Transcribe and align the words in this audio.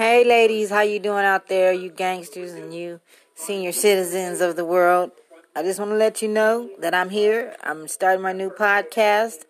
Hey 0.00 0.24
ladies, 0.24 0.70
how 0.70 0.80
you 0.80 0.98
doing 0.98 1.26
out 1.26 1.48
there, 1.48 1.74
you 1.74 1.90
gangsters 1.90 2.52
and 2.54 2.72
you 2.72 3.00
senior 3.34 3.70
citizens 3.70 4.40
of 4.40 4.56
the 4.56 4.64
world? 4.64 5.10
I 5.54 5.62
just 5.62 5.78
want 5.78 5.90
to 5.90 5.96
let 5.98 6.22
you 6.22 6.28
know 6.28 6.70
that 6.78 6.94
I'm 6.94 7.10
here. 7.10 7.54
I'm 7.62 7.86
starting 7.86 8.22
my 8.22 8.32
new 8.32 8.48
podcast 8.48 9.44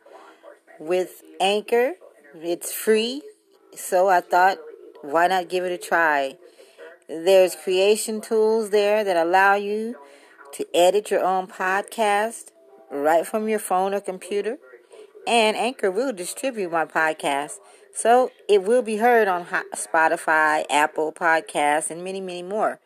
with 0.80 1.22
Anchor. 1.40 1.92
It's 2.34 2.72
free, 2.72 3.22
so 3.76 4.08
I 4.08 4.20
thought 4.22 4.58
why 5.02 5.28
not 5.28 5.48
give 5.48 5.62
it 5.62 5.70
a 5.70 5.78
try? 5.78 6.36
There's 7.06 7.54
creation 7.54 8.20
tools 8.20 8.70
there 8.70 9.04
that 9.04 9.16
allow 9.16 9.54
you 9.54 9.94
to 10.54 10.66
edit 10.74 11.12
your 11.12 11.22
own 11.22 11.46
podcast 11.46 12.46
right 12.90 13.24
from 13.24 13.48
your 13.48 13.60
phone 13.60 13.94
or 13.94 14.00
computer. 14.00 14.58
And 15.26 15.56
Anchor 15.56 15.90
will 15.90 16.12
distribute 16.12 16.72
my 16.72 16.84
podcast. 16.84 17.58
So 17.94 18.30
it 18.48 18.62
will 18.62 18.82
be 18.82 18.96
heard 18.96 19.28
on 19.28 19.46
Spotify, 19.74 20.64
Apple 20.70 21.12
Podcasts, 21.12 21.90
and 21.90 22.02
many, 22.04 22.20
many 22.20 22.42
more. 22.42 22.80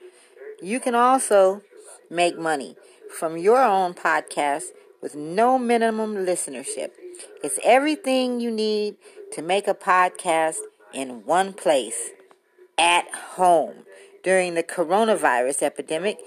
You 0.62 0.80
can 0.80 0.94
also 0.94 1.62
make 2.10 2.38
money 2.38 2.76
from 3.18 3.36
your 3.36 3.62
own 3.62 3.94
podcast 3.94 4.64
with 5.00 5.14
no 5.14 5.58
minimum 5.58 6.16
listenership. 6.16 6.90
It's 7.42 7.58
everything 7.62 8.40
you 8.40 8.50
need 8.50 8.96
to 9.32 9.42
make 9.42 9.68
a 9.68 9.74
podcast 9.74 10.56
in 10.92 11.24
one 11.24 11.52
place 11.52 12.10
at 12.78 13.12
home. 13.14 13.84
During 14.22 14.54
the 14.54 14.62
coronavirus 14.62 15.62
epidemic, 15.62 16.18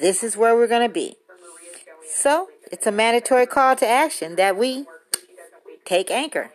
this 0.00 0.24
is 0.24 0.36
where 0.36 0.56
we're 0.56 0.66
going 0.66 0.88
to 0.88 0.92
be. 0.92 1.16
So, 2.04 2.48
it's 2.72 2.86
a 2.86 2.92
mandatory 2.92 3.46
call 3.46 3.76
to 3.76 3.86
action 3.86 4.36
that 4.36 4.56
we 4.56 4.86
take 5.88 6.10
anchor. 6.10 6.50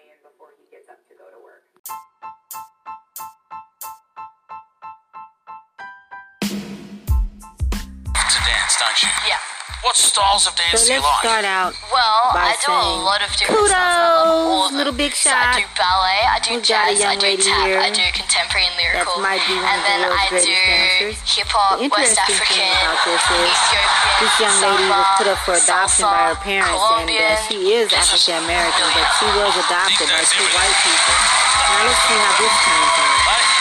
don't 8.79 9.03
you? 9.03 9.09
Yeah. 9.27 9.52
What 9.81 9.97
styles 9.97 10.45
of 10.47 10.55
dance 10.55 10.79
so 10.79 10.85
do 10.87 10.93
you 10.93 11.01
let's 11.01 11.11
like? 11.11 11.19
start 11.27 11.43
out. 11.45 11.73
Well, 11.91 12.31
by 12.31 12.53
I 12.53 12.55
do 12.61 12.69
a 12.71 12.73
saying, 12.77 13.01
lot 13.03 13.19
of 13.19 13.27
different 13.35 13.67
Kudos, 13.67 13.75
styles. 13.75 13.83
I 13.83 14.15
love 14.15 14.47
all 14.47 14.63
of 14.63 14.71
them. 14.71 14.79
little 14.79 14.95
big 14.95 15.11
So 15.17 15.27
shot. 15.33 15.43
I 15.43 15.59
do 15.59 15.67
ballet, 15.75 16.23
I 16.23 16.39
do 16.39 16.55
We 16.55 16.63
got 16.63 16.63
a 16.63 16.71
jazz, 16.71 16.87
I 16.87 16.95
young 17.03 17.19
do 17.19 17.27
lady 17.27 17.43
tap, 17.43 17.67
here 17.67 17.83
I 17.83 17.91
do 17.91 17.99
contemporary 18.15 18.63
and 18.71 18.79
lyrical, 18.79 19.19
might 19.19 19.43
be 19.43 19.59
one 19.59 19.67
and 19.67 19.75
of 19.75 19.83
the 19.83 19.91
then 19.91 20.07
world's 20.07 20.23
I 20.23 20.39
do 20.39 20.55
dancers. 20.55 21.19
hip 21.27 21.51
hop, 21.51 21.83
The 21.83 21.91
West 21.91 22.15
interesting 22.15 22.31
African, 22.31 22.63
thing 22.63 22.79
about 22.79 23.03
this 23.03 23.19
is 23.27 23.43
Ethiopian, 23.43 24.23
this 24.23 24.39
young 24.39 24.55
lady 24.63 24.87
was 24.87 25.03
put 25.19 25.27
up 25.27 25.39
for 25.43 25.51
adoption 25.59 26.07
salsa, 26.07 26.15
by 26.15 26.31
her 26.31 26.39
parents, 26.39 26.79
and 26.95 27.11
uh, 27.11 27.35
she 27.51 27.75
is 27.75 27.91
African 27.91 28.39
American, 28.47 28.87
but 28.95 29.03
she 29.19 29.27
was 29.35 29.51
adopted 29.67 30.07
by 30.07 30.23
two 30.31 30.47
white 30.55 30.77
people. 30.79 31.11
Now 31.59 31.91
let's 31.91 31.99
see 32.07 32.15
how 32.15 32.31
this 32.39 32.55
turns 32.63 32.95
out. 33.03 33.19
Mate, 33.27 33.43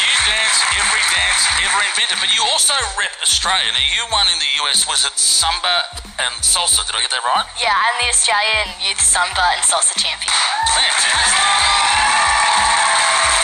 you 0.00 0.08
dance 0.24 0.56
every 0.80 1.04
dance 1.12 1.44
ever 1.64 1.80
invented, 1.80 2.20
but 2.20 2.28
you 2.36 2.44
also 2.52 2.76
rep 3.00 3.12
Australia. 3.24 3.72
Now, 3.72 3.80
you 3.88 4.04
won 4.12 4.28
in 4.28 4.36
the 4.36 4.50
US, 4.64 4.84
was 4.84 5.08
it 5.08 5.16
Samba 5.16 5.80
and 6.20 6.32
Salsa? 6.44 6.84
Did 6.84 6.92
I 6.92 7.00
get 7.00 7.12
that 7.16 7.24
right? 7.24 7.46
Yeah, 7.56 7.72
I'm 7.72 7.96
the 8.04 8.12
Australian 8.12 8.68
Youth 8.84 9.00
Samba 9.00 9.56
and 9.56 9.64
Salsa 9.64 9.96
champion. 9.96 10.28
Fantastic. 10.76 11.08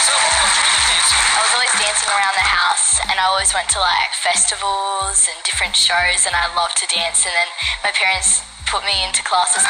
So, 0.04 0.12
what 0.20 0.32
got 0.36 0.52
you 0.52 0.64
into 0.68 0.84
dancing? 0.84 1.16
I 1.16 1.40
was 1.40 1.52
always 1.56 1.74
dancing 1.80 2.10
around 2.12 2.36
the 2.36 2.44
house, 2.44 3.00
and 3.08 3.16
I 3.16 3.24
always 3.24 3.50
went 3.56 3.72
to 3.72 3.80
like 3.80 4.12
festivals 4.12 5.24
and 5.24 5.36
different 5.48 5.72
shows, 5.72 6.28
and 6.28 6.36
I 6.36 6.44
loved 6.52 6.76
to 6.84 6.86
dance. 6.92 7.24
And 7.24 7.32
then 7.32 7.48
my 7.80 7.92
parents 7.96 8.44
put 8.68 8.84
me 8.84 9.00
into 9.00 9.24
classes. 9.24 9.64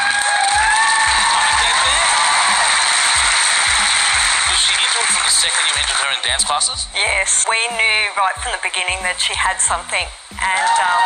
From 4.91 5.23
the 5.23 5.31
second 5.31 5.63
you 5.71 5.75
entered 5.79 5.99
her 6.03 6.11
in 6.11 6.21
dance 6.27 6.43
classes? 6.43 6.87
Yes, 6.91 7.47
we 7.47 7.59
knew 7.71 7.99
right 8.19 8.35
from 8.43 8.51
the 8.51 8.63
beginning 8.63 8.99
that 9.07 9.15
she 9.21 9.31
had 9.31 9.55
something. 9.63 10.03
And 10.35 10.75
um, 10.81 11.01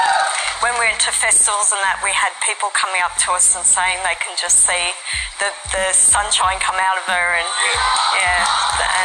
when 0.66 0.74
we 0.80 0.90
went 0.90 1.02
to 1.06 1.12
festivals 1.14 1.70
and 1.70 1.82
that, 1.86 2.02
we 2.02 2.10
had 2.16 2.32
people 2.42 2.72
coming 2.74 3.04
up 3.04 3.14
to 3.28 3.36
us 3.36 3.54
and 3.54 3.62
saying 3.62 4.00
they 4.02 4.18
can 4.18 4.34
just 4.40 4.64
see 4.64 4.86
the, 5.38 5.50
the 5.76 5.92
sunshine 5.94 6.58
come 6.64 6.78
out 6.80 6.98
of 6.98 7.06
her 7.12 7.28
and 7.36 7.50
yeah, 8.16 8.42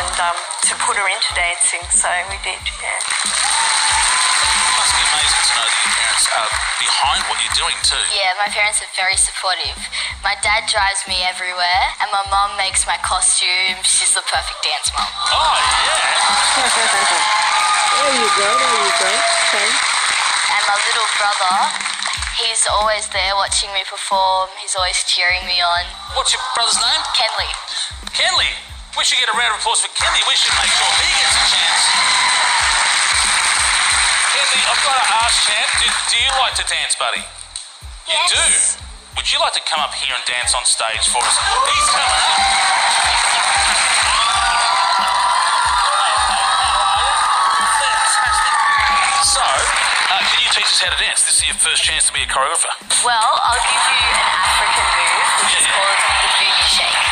and 0.00 0.14
um, 0.22 0.38
to 0.70 0.72
put 0.80 0.96
her 0.96 1.08
into 1.10 1.30
dancing. 1.34 1.82
So 1.92 2.08
we 2.30 2.38
did, 2.46 2.60
yeah. 2.80 3.00
It 3.00 4.74
must 4.80 4.92
be 4.96 5.02
amazing 5.02 5.42
to 5.44 5.52
know 5.60 5.66
that 5.66 5.80
your 5.82 5.92
parents 5.92 6.24
are 6.30 6.50
behind 6.80 7.20
what 7.28 7.36
you're 7.42 7.58
doing 7.58 7.78
too. 7.84 8.04
Yeah, 8.14 8.32
my 8.40 8.48
parents 8.48 8.80
are 8.80 8.92
very 8.96 9.18
supportive. 9.18 9.76
My 10.24 10.36
dad 10.40 10.68
drives 10.68 11.04
me 11.08 11.20
everywhere, 11.26 11.84
and 12.00 12.08
my 12.12 12.24
mum 12.32 12.56
makes 12.56 12.86
my 12.86 12.96
costume. 13.04 13.76
She's 13.84 14.12
the 14.14 14.24
perfect 14.24 14.60
dance 14.80 14.96
mom. 14.96 15.12
Oh, 15.28 15.60
yeah. 15.84 16.00
there 18.00 18.16
you 18.16 18.32
go, 18.32 18.48
there 18.48 18.80
you 18.80 18.92
go. 18.96 19.12
Okay. 19.12 19.68
And 19.68 20.62
my 20.64 20.72
little 20.88 21.04
brother, 21.20 21.52
he's 22.40 22.64
always 22.64 23.04
there 23.12 23.36
watching 23.36 23.68
me 23.76 23.84
perform. 23.84 24.48
He's 24.60 24.74
always 24.76 25.04
cheering 25.04 25.44
me 25.44 25.60
on. 25.60 25.84
What's 26.16 26.32
your 26.32 26.40
brother's 26.56 26.80
name? 26.80 27.02
Kenley. 27.12 27.52
Kenley. 28.16 28.48
We 28.96 29.04
should 29.04 29.20
get 29.20 29.28
a 29.28 29.36
round 29.36 29.52
of 29.54 29.60
applause 29.60 29.84
for 29.84 29.92
Kenley. 29.94 30.24
We 30.26 30.34
should 30.34 30.56
make 30.56 30.72
sure 30.72 30.88
he 31.04 31.12
gets 31.20 31.36
a 31.36 31.44
chance. 31.52 31.84
Kenley, 34.32 34.64
I've 34.64 34.80
got 34.80 34.96
to 34.96 35.04
ask, 35.28 35.44
champ, 35.44 35.68
do, 35.76 35.92
do 36.08 36.16
you 36.16 36.32
like 36.40 36.56
to 36.56 36.64
dance, 36.66 36.96
buddy? 36.96 37.20
You 38.08 38.16
do? 38.32 38.48
Would 39.16 39.26
you 39.28 39.38
like 39.44 39.52
to 39.54 39.62
come 39.68 39.80
up 39.84 39.92
here 39.92 40.16
and 40.16 40.24
dance 40.24 40.56
on 40.56 40.64
stage 40.64 41.04
for 41.12 41.20
us? 41.20 41.36
He's 41.68 41.88
coming 41.92 42.08
up. 42.08 42.40
Teach 50.50 50.66
us 50.66 50.80
how 50.82 50.90
to 50.90 50.98
dance? 50.98 51.22
This 51.26 51.38
is 51.42 51.46
your 51.46 51.58
first 51.62 51.82
chance 51.82 52.06
to 52.10 52.12
be 52.12 52.22
a 52.22 52.28
choreographer. 52.30 52.70
Well, 53.06 53.30
I'll 53.46 53.62
give 53.62 53.82
you 53.86 54.02
an 54.02 54.18
African 54.34 54.86
move, 54.98 55.26
which 55.46 55.54
is 55.62 55.66
called 55.70 55.98
the 56.02 56.30
booty 56.42 56.66
shake. 56.66 57.02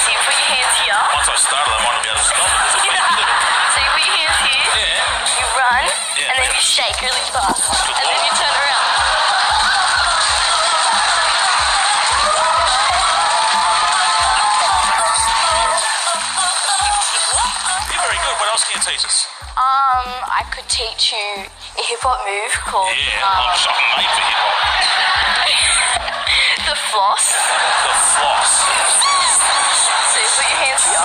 So 0.00 0.06
you 0.12 0.20
put 0.24 0.32
your 0.36 0.48
hands 0.56 0.74
here. 0.80 1.00
Once 1.12 1.28
I 1.28 1.36
started, 1.36 1.72
I 1.76 1.80
might 1.84 2.00
be 2.02 2.08
able 2.08 2.20
to 2.20 2.26
stop 2.26 2.40
it. 2.40 2.56
There's 2.56 2.76
a 2.76 2.82
way 2.88 2.96
to 2.96 3.08
do 3.12 3.20
it. 3.20 3.38
So 3.72 3.78
you 3.84 3.90
put 3.92 4.04
your 4.06 4.16
hands 4.16 4.38
here. 4.48 4.64
Yeah. 4.80 5.36
You 5.36 5.46
run, 5.60 5.84
Yeah. 6.16 6.28
and 6.32 6.36
then 6.40 6.50
you 6.56 6.62
shake 6.64 6.96
really 7.04 7.26
fast, 7.36 7.68
and 7.68 8.04
then 8.06 8.16
you 8.24 8.32
turn 8.32 8.54
around. 8.64 8.84
You're 17.90 18.02
very 18.02 18.18
good. 18.18 18.36
What 18.40 18.48
else 18.50 18.64
can 18.66 18.74
you 18.78 18.82
teach 18.82 19.04
us? 19.06 19.26
Um, 19.56 20.08
I 20.26 20.42
could 20.52 20.68
teach 20.68 21.12
you 21.12 21.46
a 21.76 21.82
hip 21.84 22.00
hop 22.00 22.16
move 22.24 22.52
called 22.64 22.96
Yeah, 22.96 23.20
um, 23.20 23.52
I'm, 23.52 23.60
I'm 23.68 24.00
made 24.00 24.08
for 24.08 24.24
hip 24.24 24.40
hop. 24.40 24.56
the 26.72 26.76
floss. 26.88 27.36
The 27.36 27.92
floss. 28.16 28.64
So 30.08 30.16
you 30.24 30.30
put 30.40 30.48
your 30.48 30.60
hands 30.64 30.88
here, 30.88 31.04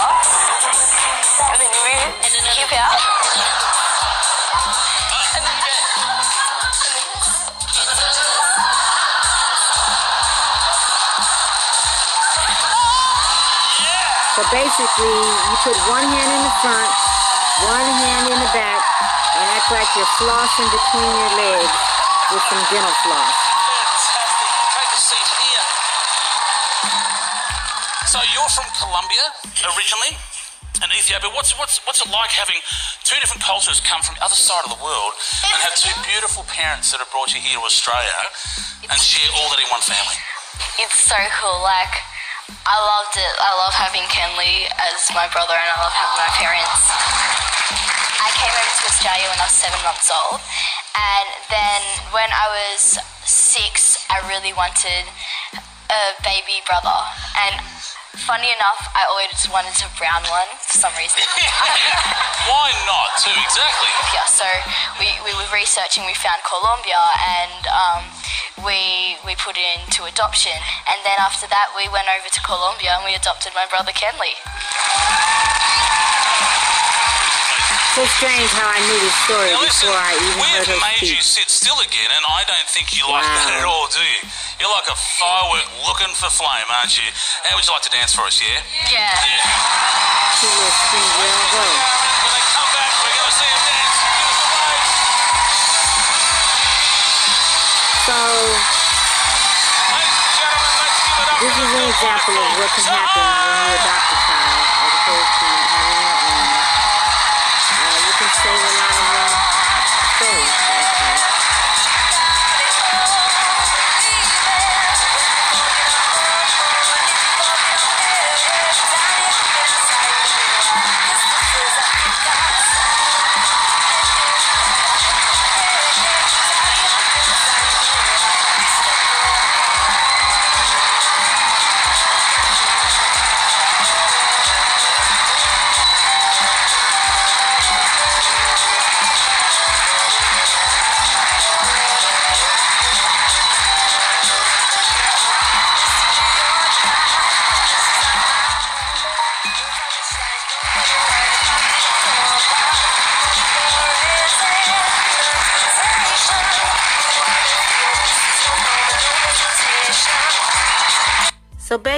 and 1.51 1.59
then 1.59 1.67
you 1.67 1.81
move 1.91 2.15
hip 2.55 2.71
out, 2.79 3.03
and 5.35 5.43
then 5.43 5.51
you 5.51 5.67
go. 5.67 5.75
So 14.39 14.41
basically, 14.55 15.19
you 15.19 15.55
put 15.67 15.75
one 15.91 16.07
hand 16.07 16.31
in 16.31 16.41
the 16.47 16.55
front, 16.63 17.10
one 17.67 17.89
hand 18.01 18.25
in 18.31 18.39
the 18.39 18.51
back, 18.55 18.81
and 19.37 19.45
act 19.53 19.69
like 19.69 19.89
you're 19.93 20.13
flossing 20.17 20.69
between 20.69 21.11
your 21.13 21.33
legs 21.37 21.75
with 22.33 22.43
some 22.49 22.63
dental 22.73 22.95
floss. 23.05 23.37
Fantastic. 23.69 24.49
Take 24.73 24.91
a 24.91 25.01
seat 25.01 25.27
here. 25.45 25.65
So 28.09 28.17
you're 28.33 28.51
from 28.51 28.67
Colombia 28.81 29.25
originally, 29.75 30.17
and 30.81 30.89
Ethiopia. 30.97 31.29
What's 31.37 31.53
what's 31.57 31.77
what's 31.85 32.01
it 32.01 32.09
like 32.09 32.33
having 32.33 32.57
two 33.05 33.17
different 33.21 33.43
cultures 33.45 33.77
come 33.81 34.01
from 34.01 34.17
the 34.17 34.23
other 34.25 34.37
side 34.37 34.65
of 34.65 34.73
the 34.73 34.81
world 34.81 35.13
and 35.45 35.57
have 35.61 35.75
two 35.77 35.93
beautiful 36.01 36.43
parents 36.49 36.89
that 36.91 36.97
have 36.97 37.11
brought 37.13 37.29
you 37.33 37.41
here 37.41 37.57
to 37.61 37.65
Australia 37.65 38.17
and 38.89 38.97
share 38.97 39.29
all 39.37 39.47
that 39.53 39.61
in 39.61 39.69
one 39.69 39.83
family? 39.85 40.17
It's 40.81 40.97
so 40.97 41.17
cool. 41.37 41.61
Like, 41.61 41.93
I 42.67 42.75
loved 42.75 43.15
it. 43.15 43.33
I 43.39 43.51
love 43.63 43.73
having 43.73 44.03
Kenley 44.11 44.67
as 44.75 45.07
my 45.15 45.27
brother, 45.31 45.55
and 45.55 45.69
I 45.71 45.77
love 45.79 45.95
having 45.95 46.19
my 46.19 46.31
parents. 46.35 46.83
I 48.21 48.29
came 48.35 48.51
over 48.51 48.73
to 48.75 48.85
Australia 48.91 49.27
when 49.31 49.39
I 49.39 49.47
was 49.47 49.55
seven 49.55 49.81
months 49.81 50.07
old, 50.11 50.39
and 50.93 51.27
then 51.47 51.81
when 52.11 52.29
I 52.29 52.45
was 52.51 52.99
six, 53.23 54.03
I 54.11 54.19
really 54.27 54.53
wanted 54.53 55.07
a 55.55 56.01
baby 56.23 56.59
brother. 56.67 56.95
And 57.39 57.59
funny 58.19 58.51
enough, 58.51 58.81
I 58.91 59.07
always 59.07 59.47
wanted 59.47 59.75
a 59.79 59.89
brown 59.95 60.23
one 60.27 60.49
for 60.59 60.75
some 60.75 60.93
reason. 60.99 61.23
Why 62.51 62.73
not? 62.83 63.15
Too 63.23 63.31
exactly. 63.31 63.91
yeah, 64.11 64.27
so 64.27 64.47
we, 64.99 65.07
we 65.23 65.31
were 65.37 65.47
researching, 65.53 66.03
we 66.03 66.15
found 66.17 66.43
Colombia, 66.43 66.99
and 67.23 67.63
um, 67.71 68.03
we 68.65 69.15
we 69.25 69.33
put 69.39 69.57
it 69.57 69.67
into 69.79 70.05
adoption. 70.05 70.55
And 70.87 70.99
then 71.05 71.17
after 71.19 71.47
that, 71.47 71.73
we 71.77 71.87
went 71.89 72.07
over 72.11 72.29
to 72.29 72.41
Colombia 72.43 72.97
and 72.97 73.05
we 73.05 73.15
adopted 73.15 73.53
my 73.55 73.65
brother 73.69 73.91
Kenley. 73.95 74.35
So 77.91 78.07
strange 78.07 78.47
how 78.55 78.71
I 78.71 78.79
knew 78.87 78.99
this 79.03 79.11
story 79.27 79.51
Now 79.51 79.59
listen, 79.67 79.91
before 79.91 79.99
I 79.99 80.15
even 80.15 80.39
we 80.39 80.47
heard 80.55 80.63
have 80.63 80.79
her 80.79 80.87
made 80.95 81.03
you 81.11 81.19
sit 81.19 81.51
still 81.51 81.75
again, 81.83 82.07
and 82.07 82.23
I 82.23 82.47
don't 82.47 82.63
think 82.71 82.95
you 82.95 83.03
like 83.03 83.27
Wow. 83.27 83.35
that 83.51 83.59
at 83.59 83.67
all, 83.67 83.91
do 83.91 83.99
you? 83.99 84.21
You're 84.63 84.71
like 84.71 84.87
a 84.87 84.95
firework 85.19 85.67
looking 85.83 86.07
for 86.15 86.31
flame, 86.31 86.63
aren't 86.71 86.95
you? 86.95 87.03
How 87.43 87.51
would 87.59 87.67
you 87.67 87.73
like 87.75 87.83
to 87.83 87.91
dance 87.91 88.15
for 88.15 88.23
us, 88.23 88.39
yeah? 88.39 88.63
Yeah. 88.95 89.11
Yeah. 89.11 89.43
She 90.39 90.47
was 90.47 90.71
skinny 90.87 91.11
girl, 91.19 91.35
go. 91.51 91.63
When 91.67 92.31
they 92.31 92.45
come 92.55 92.69
back, 92.71 92.91
we're 92.95 93.11
going 93.11 93.27
to 93.27 93.35
see 93.35 93.49
them 93.51 93.59
dance. 93.67 93.97
Give 94.07 94.31
us 94.31 94.39
a 94.39 94.55
wave. 94.55 94.87
So 98.07 98.15
Ladies 99.91 100.15
and 100.15 100.31
gentlemen, 100.31 100.73
let's 100.79 100.95
give 101.03 101.19
it 101.19 101.27
up. 101.27 101.43
this 101.43 101.55
is 101.59 101.69
an 101.75 101.83
example 101.91 102.35
of 102.39 102.49
what 102.55 102.71
can 102.71 102.85
happen 102.87 103.19
when 103.19 103.51
you 103.51 103.75
adopt 103.83 104.15
a 104.15 104.19
child 104.31 104.50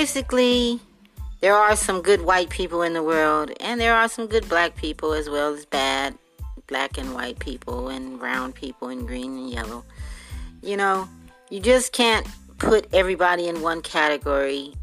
basically, 0.03 0.81
there 1.39 1.55
are 1.55 1.77
some 1.77 2.01
good 2.01 2.23
white 2.23 2.49
people 2.49 2.81
in 2.81 2.91
the 2.91 3.01
world, 3.01 3.53
and 3.61 3.79
there 3.79 3.95
are 3.95 4.09
some 4.09 4.27
good 4.27 4.47
black 4.49 4.75
people 4.75 5.13
as 5.13 5.29
well 5.29 5.53
as 5.53 5.65
bad 5.65 6.13
black 6.67 6.97
and 6.97 7.13
white 7.13 7.39
people, 7.39 7.87
and 7.87 8.19
brown 8.19 8.51
people, 8.51 8.89
and 8.89 9.07
green 9.07 9.37
and 9.37 9.49
yellow. 9.49 9.85
You 10.61 10.75
know, 10.75 11.07
you 11.49 11.61
just 11.61 11.93
can't 11.93 12.27
put 12.57 12.85
everybody 12.93 13.47
in 13.47 13.61
one 13.61 13.81
category 13.81 14.73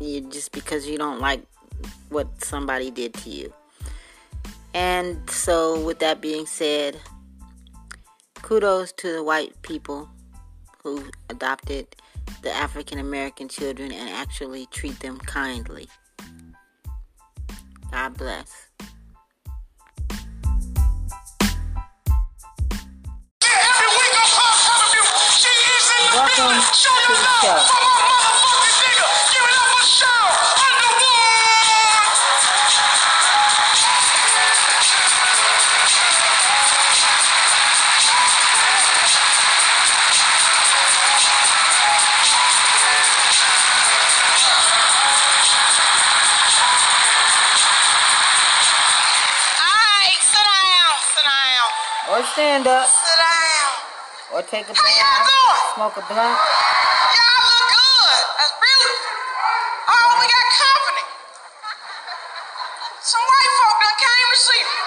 you, 0.00 0.22
just 0.22 0.52
because 0.52 0.88
you 0.88 0.96
don't 0.96 1.20
like 1.20 1.42
what 2.08 2.42
somebody 2.42 2.90
did 2.90 3.12
to 3.12 3.28
you. 3.28 3.52
And 4.72 5.28
so, 5.28 5.84
with 5.84 5.98
that 5.98 6.22
being 6.22 6.46
said, 6.46 6.96
kudos 8.40 8.92
to 8.92 9.12
the 9.12 9.22
white 9.22 9.60
people 9.60 10.08
who 10.82 11.04
adopted 11.28 11.86
the 12.42 12.52
African 12.52 12.98
American 12.98 13.48
children 13.48 13.92
and 13.92 14.08
actually 14.08 14.66
treat 14.66 14.98
them 15.00 15.18
kindly. 15.18 15.88
God 17.90 18.16
bless. 18.16 18.68
Every 23.42 23.88
week 23.88 24.14
I'm 24.16 24.28
coming 24.30 24.92
you. 24.94 25.04
She 25.36 25.48
is 25.48 25.86
in 25.90 26.00
the 26.06 26.16
Welcome 26.16 26.44
building. 26.44 26.62
To 27.06 27.12
the 27.12 27.24
show. 27.42 27.89
Take 54.50 54.66
a 54.68 54.74
How 54.74 54.90
y'all 54.90 54.98
bath, 54.98 55.30
doing? 55.30 55.62
smoke 55.78 55.96
a 55.98 56.04
blunt. 56.10 56.38
Y'all 56.42 57.42
look 57.46 57.66
good. 57.70 58.20
That's 58.38 58.54
beautiful. 58.58 59.12
Oh, 59.94 60.08
we 60.18 60.24
got 60.26 60.46
company. 60.58 61.04
Some 63.02 63.24
white 63.30 63.52
folk 63.62 63.76
done 63.80 63.98
came 64.02 64.28
to 64.34 64.38
see 64.42 64.62
me. 64.66 64.78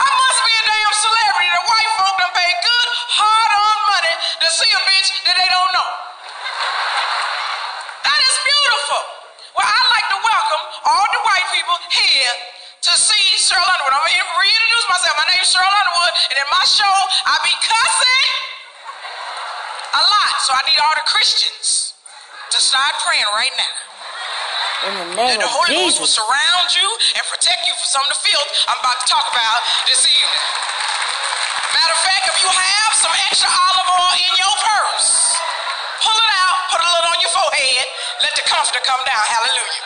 I 0.00 0.08
must 0.16 0.40
be 0.48 0.52
a 0.56 0.64
damn 0.64 0.94
celebrity. 0.96 1.50
The 1.52 1.64
white 1.68 1.92
folk 2.00 2.14
done 2.20 2.34
paid 2.34 2.56
good, 2.64 2.88
hard-earned 3.20 3.82
money 3.92 4.14
to 4.16 4.46
see 4.48 4.70
a 4.72 4.80
bitch 4.88 5.08
that 5.28 5.36
they 5.36 5.48
don't 5.52 5.72
know. 5.76 5.90
That 8.04 8.20
is 8.24 8.36
beautiful. 8.44 9.02
Well, 9.60 9.68
I'd 9.68 9.90
like 9.92 10.08
to 10.16 10.18
welcome 10.24 10.62
all 10.88 11.06
the 11.12 11.22
white 11.28 11.48
people 11.52 11.78
here 11.92 12.32
to 12.94 13.02
see 13.02 13.26
Sheryl 13.42 13.66
Underwood. 13.66 13.90
I'm 13.90 14.06
going 14.06 14.22
to 14.22 14.38
reintroduce 14.38 14.86
myself. 14.86 15.18
My 15.18 15.26
name 15.26 15.42
is 15.42 15.50
Sheryl 15.50 15.66
Underwood, 15.66 16.14
and 16.30 16.36
in 16.38 16.46
my 16.46 16.62
show, 16.62 16.94
I 17.26 17.34
be 17.42 17.50
cussing 17.58 18.30
a 19.98 20.02
lot. 20.14 20.34
So 20.46 20.54
I 20.54 20.62
need 20.70 20.78
all 20.78 20.94
the 20.94 21.02
Christians 21.10 21.98
to 22.54 22.58
start 22.62 22.94
praying 23.02 23.26
right 23.34 23.50
now. 23.58 23.74
In 24.86 24.92
the 24.94 25.06
name 25.18 25.26
And 25.26 25.38
the 25.42 25.50
Holy 25.50 25.74
Ghost 25.74 25.98
will 25.98 26.06
surround 26.06 26.70
you 26.70 26.86
and 27.18 27.22
protect 27.34 27.66
you 27.66 27.74
from 27.82 27.98
some 27.98 28.04
of 28.06 28.14
the 28.14 28.20
filth 28.30 28.50
I'm 28.70 28.78
about 28.78 29.02
to 29.02 29.06
talk 29.10 29.26
about 29.26 29.58
this 29.90 30.06
evening. 30.06 30.44
Matter 31.74 31.94
of 31.98 32.02
fact, 32.06 32.30
if 32.30 32.38
you 32.46 32.50
have 32.52 32.90
some 32.94 33.14
extra 33.26 33.50
olive 33.50 33.90
oil 33.90 34.14
in 34.22 34.32
your 34.38 34.54
purse, 34.62 35.34
pull 35.98 36.14
it 36.14 36.32
out, 36.46 36.56
put 36.70 36.78
a 36.78 36.86
little 36.94 37.10
on 37.10 37.18
your 37.18 37.34
forehead, 37.34 37.86
let 38.22 38.38
the 38.38 38.46
comforter 38.46 38.78
come 38.86 39.02
down. 39.02 39.24
Hallelujah. 39.26 39.82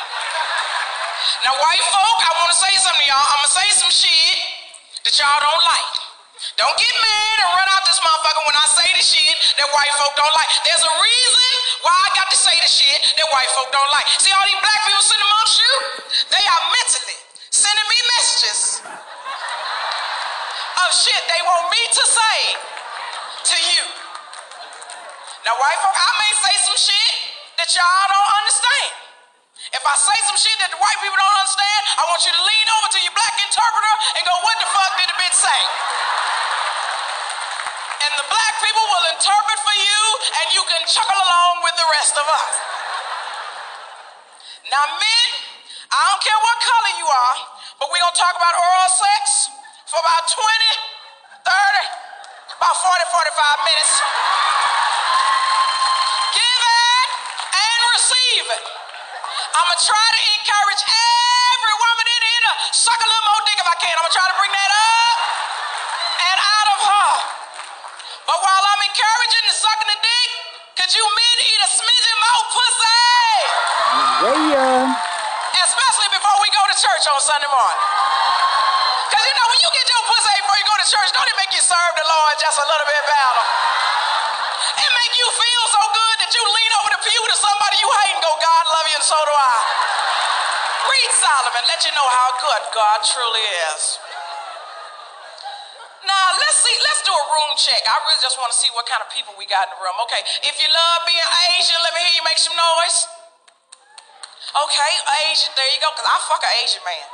Now, 1.47 1.55
white 1.63 1.87
folk, 1.95 2.19
I 2.19 2.31
want 2.43 2.51
to 2.51 2.59
say 2.59 2.73
something 2.83 3.05
to 3.05 3.09
y'all. 3.11 3.23
I'm 3.23 3.39
going 3.43 3.51
to 3.51 3.59
say 3.63 3.69
some 3.71 3.93
shit 3.95 4.39
that 5.07 5.15
y'all 5.15 5.39
don't 5.39 5.65
like. 5.65 5.95
Don't 6.59 6.75
get 6.75 6.91
mad 6.91 7.37
and 7.43 7.51
run 7.55 7.69
out 7.75 7.83
this 7.87 7.99
motherfucker 8.03 8.43
when 8.47 8.57
I 8.59 8.67
say 8.71 8.89
the 8.95 9.03
shit 9.03 9.35
that 9.59 9.69
white 9.71 9.95
folk 9.99 10.15
don't 10.19 10.35
like. 10.35 10.51
There's 10.67 10.83
a 10.83 10.95
reason 10.99 11.51
why 11.87 11.95
I 11.95 12.09
got 12.15 12.27
to 12.31 12.39
say 12.39 12.55
the 12.59 12.71
shit 12.71 12.99
that 13.19 13.29
white 13.31 13.51
folk 13.55 13.71
don't 13.71 13.91
like. 13.95 14.07
See 14.19 14.35
all 14.35 14.47
these 14.47 14.59
black 14.63 14.81
people 14.87 15.03
sitting 15.03 15.27
amongst 15.27 15.55
you? 15.63 15.73
They 16.35 16.43
are 16.43 16.63
mentally 16.75 17.19
sending 17.55 17.89
me 17.91 17.99
messages 18.19 18.61
of 20.83 20.89
shit 20.95 21.23
they 21.31 21.43
want 21.47 21.71
me 21.71 21.83
to 21.87 22.05
say 22.07 22.39
to 23.55 23.57
you. 23.75 23.83
Now, 25.47 25.55
white 25.59 25.79
folk, 25.83 25.95
I 25.95 26.11
may 26.19 26.33
say 26.43 26.55
some 26.67 26.79
shit 26.79 27.13
that 27.63 27.71
y'all 27.75 28.07
don't 28.11 28.31
understand. 28.43 29.08
If 29.69 29.85
I 29.85 29.95
say 30.01 30.17
some 30.25 30.39
shit 30.41 30.57
that 30.65 30.73
the 30.73 30.81
white 30.81 30.97
people 31.05 31.21
don't 31.21 31.37
understand, 31.37 31.81
I 32.01 32.09
want 32.09 32.25
you 32.25 32.33
to 32.33 32.43
lean 32.43 32.67
over 32.73 32.89
to 32.89 33.01
your 33.05 33.13
black 33.13 33.37
interpreter 33.37 33.95
and 34.17 34.23
go, 34.25 34.35
what 34.41 34.57
the 34.57 34.69
fuck 34.73 34.93
did 34.97 35.09
the 35.13 35.19
bitch 35.21 35.37
say? 35.37 35.61
And 38.09 38.13
the 38.17 38.27
black 38.33 38.55
people 38.65 38.81
will 38.81 39.07
interpret 39.13 39.61
for 39.61 39.77
you, 39.77 40.01
and 40.41 40.47
you 40.57 40.63
can 40.73 40.81
chuckle 40.89 41.21
along 41.21 41.69
with 41.69 41.77
the 41.77 41.89
rest 42.01 42.17
of 42.17 42.25
us. 42.25 42.55
Now, 44.73 44.85
men, 44.97 45.29
I 45.93 46.01
don't 46.13 46.23
care 46.25 46.41
what 46.41 46.57
color 46.65 46.93
you 46.97 47.09
are, 47.09 47.37
but 47.77 47.93
we're 47.93 48.01
to 48.01 48.17
talk 48.17 48.33
about 48.41 48.55
oral 48.57 48.93
sex 48.93 49.53
for 49.85 50.01
about 50.01 50.25
20, 50.33 50.41
30, 51.45 52.57
about 52.57 52.77
40, 52.89 53.05
45 53.05 53.69
minutes. 53.69 53.93
Give 56.37 56.61
it 56.73 57.09
and 57.53 57.79
receive 57.93 58.47
it. 58.49 58.65
I'm 59.57 59.65
going 59.65 59.79
to 59.81 59.87
try 59.89 60.07
to 60.13 60.21
encourage 60.37 60.83
every 60.85 61.77
woman 61.81 62.07
in 62.09 62.21
here 62.21 62.43
to 62.49 62.53
suck 62.77 63.01
a 63.01 63.09
little 63.09 63.27
more 63.33 63.43
dick 63.49 63.57
if 63.57 63.69
I 63.69 63.77
can. 63.81 63.95
I'm 63.97 64.05
going 64.05 64.13
to 64.13 64.19
try 64.19 64.29
to 64.29 64.37
bring 64.37 64.53
that 64.53 64.71
up 64.77 65.19
and 66.29 66.37
out 66.37 66.69
of 66.69 66.79
her. 66.85 67.11
But 68.29 68.39
while 68.45 68.65
I'm 68.65 68.83
encouraging 68.85 69.45
the 69.49 69.55
sucking 69.57 69.89
the 69.89 69.99
dick, 70.05 70.29
could 70.77 70.91
you 70.93 71.05
men 71.05 71.37
eat 71.49 71.61
a 71.65 71.69
smidgen 71.73 72.17
more 72.21 72.45
pussy? 72.53 73.03
Yeah. 74.53 74.93
Especially 75.65 76.11
before 76.13 76.37
we 76.45 76.49
go 76.53 76.63
to 76.69 76.77
church 76.77 77.05
on 77.09 77.17
Sunday 77.25 77.49
morning. 77.49 77.83
Because 79.09 79.25
you 79.25 79.35
know, 79.41 79.47
when 79.49 79.61
you 79.65 79.71
get 79.73 79.87
your 79.89 80.03
pussy 80.05 80.35
before 80.45 80.59
you 80.61 80.67
go 80.69 80.77
to 80.77 80.87
church, 80.87 81.09
don't 81.17 81.29
it 81.29 81.39
make 81.41 81.53
you 81.57 81.65
serve 81.65 81.93
the 81.97 82.05
Lord 82.05 82.35
just 82.37 82.61
a 82.61 82.67
little 82.69 82.85
bit 82.85 83.03
better? 83.09 83.45
It 84.85 84.91
make 84.93 85.15
you 85.17 85.29
feel 85.41 85.65
so 85.73 85.83
good 85.97 86.17
that 86.21 86.31
you 86.37 86.43
lean 86.45 86.73
over 86.79 86.91
the 86.95 87.01
pew 87.03 87.23
to 87.33 87.37
somebody 87.41 87.77
you 87.81 87.88
Solomon, 91.59 91.75
let 91.75 91.83
you 91.83 91.91
know 91.99 92.07
how 92.07 92.29
good 92.39 92.63
God 92.71 92.99
truly 93.03 93.43
is. 93.75 93.99
Now 96.07 96.27
let's 96.39 96.59
see, 96.63 96.77
let's 96.87 97.03
do 97.03 97.11
a 97.11 97.25
room 97.35 97.53
check. 97.59 97.83
I 97.83 97.99
really 98.07 98.23
just 98.23 98.39
want 98.39 98.55
to 98.55 98.59
see 98.59 98.71
what 98.79 98.87
kind 98.87 99.03
of 99.03 99.11
people 99.11 99.35
we 99.35 99.43
got 99.51 99.67
in 99.67 99.75
the 99.75 99.81
room. 99.83 99.99
Okay, 100.07 100.23
if 100.47 100.55
you 100.63 100.71
love 100.71 101.03
being 101.11 101.29
Asian, 101.59 101.75
let 101.83 101.91
me 101.99 102.07
hear 102.07 102.23
you 102.23 102.23
make 102.23 102.39
some 102.39 102.55
noise. 102.55 103.11
Okay, 104.55 104.93
Asian, 105.27 105.51
there 105.59 105.67
you 105.75 105.83
go, 105.83 105.91
because 105.99 106.07
I 106.07 106.17
fuck 106.31 106.47
an 106.47 106.55
Asian 106.63 106.83
man. 106.87 107.07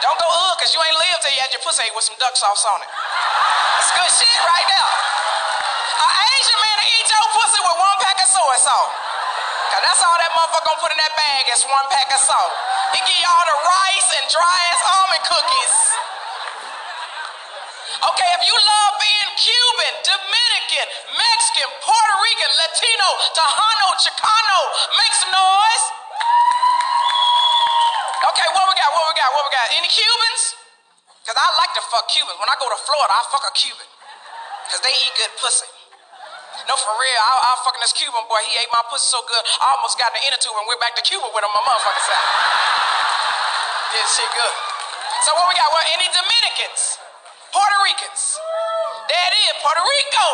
Don't 0.00 0.16
go 0.16 0.24
ugh, 0.24 0.56
because 0.56 0.72
you 0.72 0.80
ain't 0.80 0.96
lived 0.96 1.20
till 1.20 1.32
you 1.36 1.40
had 1.44 1.52
your 1.52 1.60
pussy 1.60 1.84
with 1.92 2.08
some 2.08 2.16
duck 2.16 2.32
sauce 2.32 2.64
on 2.64 2.80
it. 2.80 2.90
That's 3.76 3.92
good 3.92 4.08
shit 4.24 4.40
right 4.40 4.66
there. 4.72 4.90
An 6.00 6.12
Asian 6.32 6.58
man 6.64 6.76
will 6.80 6.92
eat 6.96 7.06
your 7.12 7.26
pussy 7.36 7.60
with 7.60 7.76
one 7.76 7.98
pack 8.00 8.18
of 8.24 8.28
soy 8.32 8.56
sauce. 8.56 9.17
That's 9.68 10.00
all 10.00 10.16
that 10.16 10.32
motherfucker 10.32 10.64
gonna 10.64 10.80
put 10.80 10.92
in 10.92 11.00
that 11.00 11.12
bag 11.12 11.44
is 11.52 11.64
one 11.68 11.86
pack 11.92 12.08
of 12.16 12.20
salt. 12.24 12.52
He 12.96 13.04
give 13.04 13.18
you 13.20 13.28
all 13.28 13.46
the 13.48 13.58
rice 13.68 14.08
and 14.16 14.24
dry 14.32 14.58
ass 14.72 14.82
almond 14.88 15.24
cookies. 15.28 15.74
Okay, 17.98 18.30
if 18.40 18.42
you 18.48 18.56
love 18.56 18.92
being 19.00 19.30
Cuban, 19.36 19.92
Dominican, 20.08 20.86
Mexican, 21.18 21.68
Puerto 21.84 22.14
Rican, 22.24 22.50
Latino, 22.56 23.08
Tejano, 23.36 23.88
Chicano, 24.00 24.60
make 24.96 25.14
some 25.18 25.32
noise. 25.34 25.84
Okay, 28.32 28.48
what 28.56 28.64
we 28.70 28.74
got? 28.76 28.88
What 28.92 29.04
we 29.08 29.14
got? 29.20 29.28
What 29.36 29.44
we 29.46 29.52
got? 29.52 29.66
Any 29.76 29.88
Cubans? 29.88 30.44
Cause 31.28 31.36
I 31.36 31.48
like 31.60 31.72
to 31.76 31.82
fuck 31.92 32.08
Cubans. 32.08 32.40
When 32.40 32.48
I 32.48 32.56
go 32.56 32.72
to 32.72 32.80
Florida, 32.88 33.12
I 33.12 33.20
fuck 33.28 33.44
a 33.44 33.52
Cuban. 33.52 33.88
Cause 34.72 34.80
they 34.80 34.94
eat 34.96 35.12
good 35.12 35.32
pussy. 35.42 35.77
No, 36.66 36.74
for 36.74 36.94
real. 36.98 37.20
I, 37.22 37.32
I 37.38 37.50
fucking 37.62 37.82
this 37.84 37.94
Cuban 37.94 38.24
boy. 38.26 38.42
He 38.48 38.58
ate 38.58 38.70
my 38.74 38.82
pussy 38.90 39.06
so 39.12 39.22
good, 39.28 39.42
I 39.62 39.78
almost 39.78 39.94
got 40.00 40.10
inner 40.16 40.40
tube 40.42 40.56
and 40.58 40.66
went 40.66 40.82
back 40.82 40.98
to 40.98 41.04
Cuba 41.06 41.28
with 41.30 41.44
him. 41.44 41.52
My 41.54 41.62
motherfucking. 41.62 42.06
Yeah, 43.94 44.06
shit 44.10 44.30
good. 44.34 44.54
So 45.24 45.34
what 45.38 45.46
we 45.50 45.54
got? 45.54 45.70
Well, 45.70 45.86
any 45.94 46.06
Dominicans, 46.10 46.98
Puerto 47.50 47.78
Ricans. 47.82 48.38
It 49.08 49.32
is, 49.46 49.54
Puerto 49.62 49.82
Rico. 49.82 50.28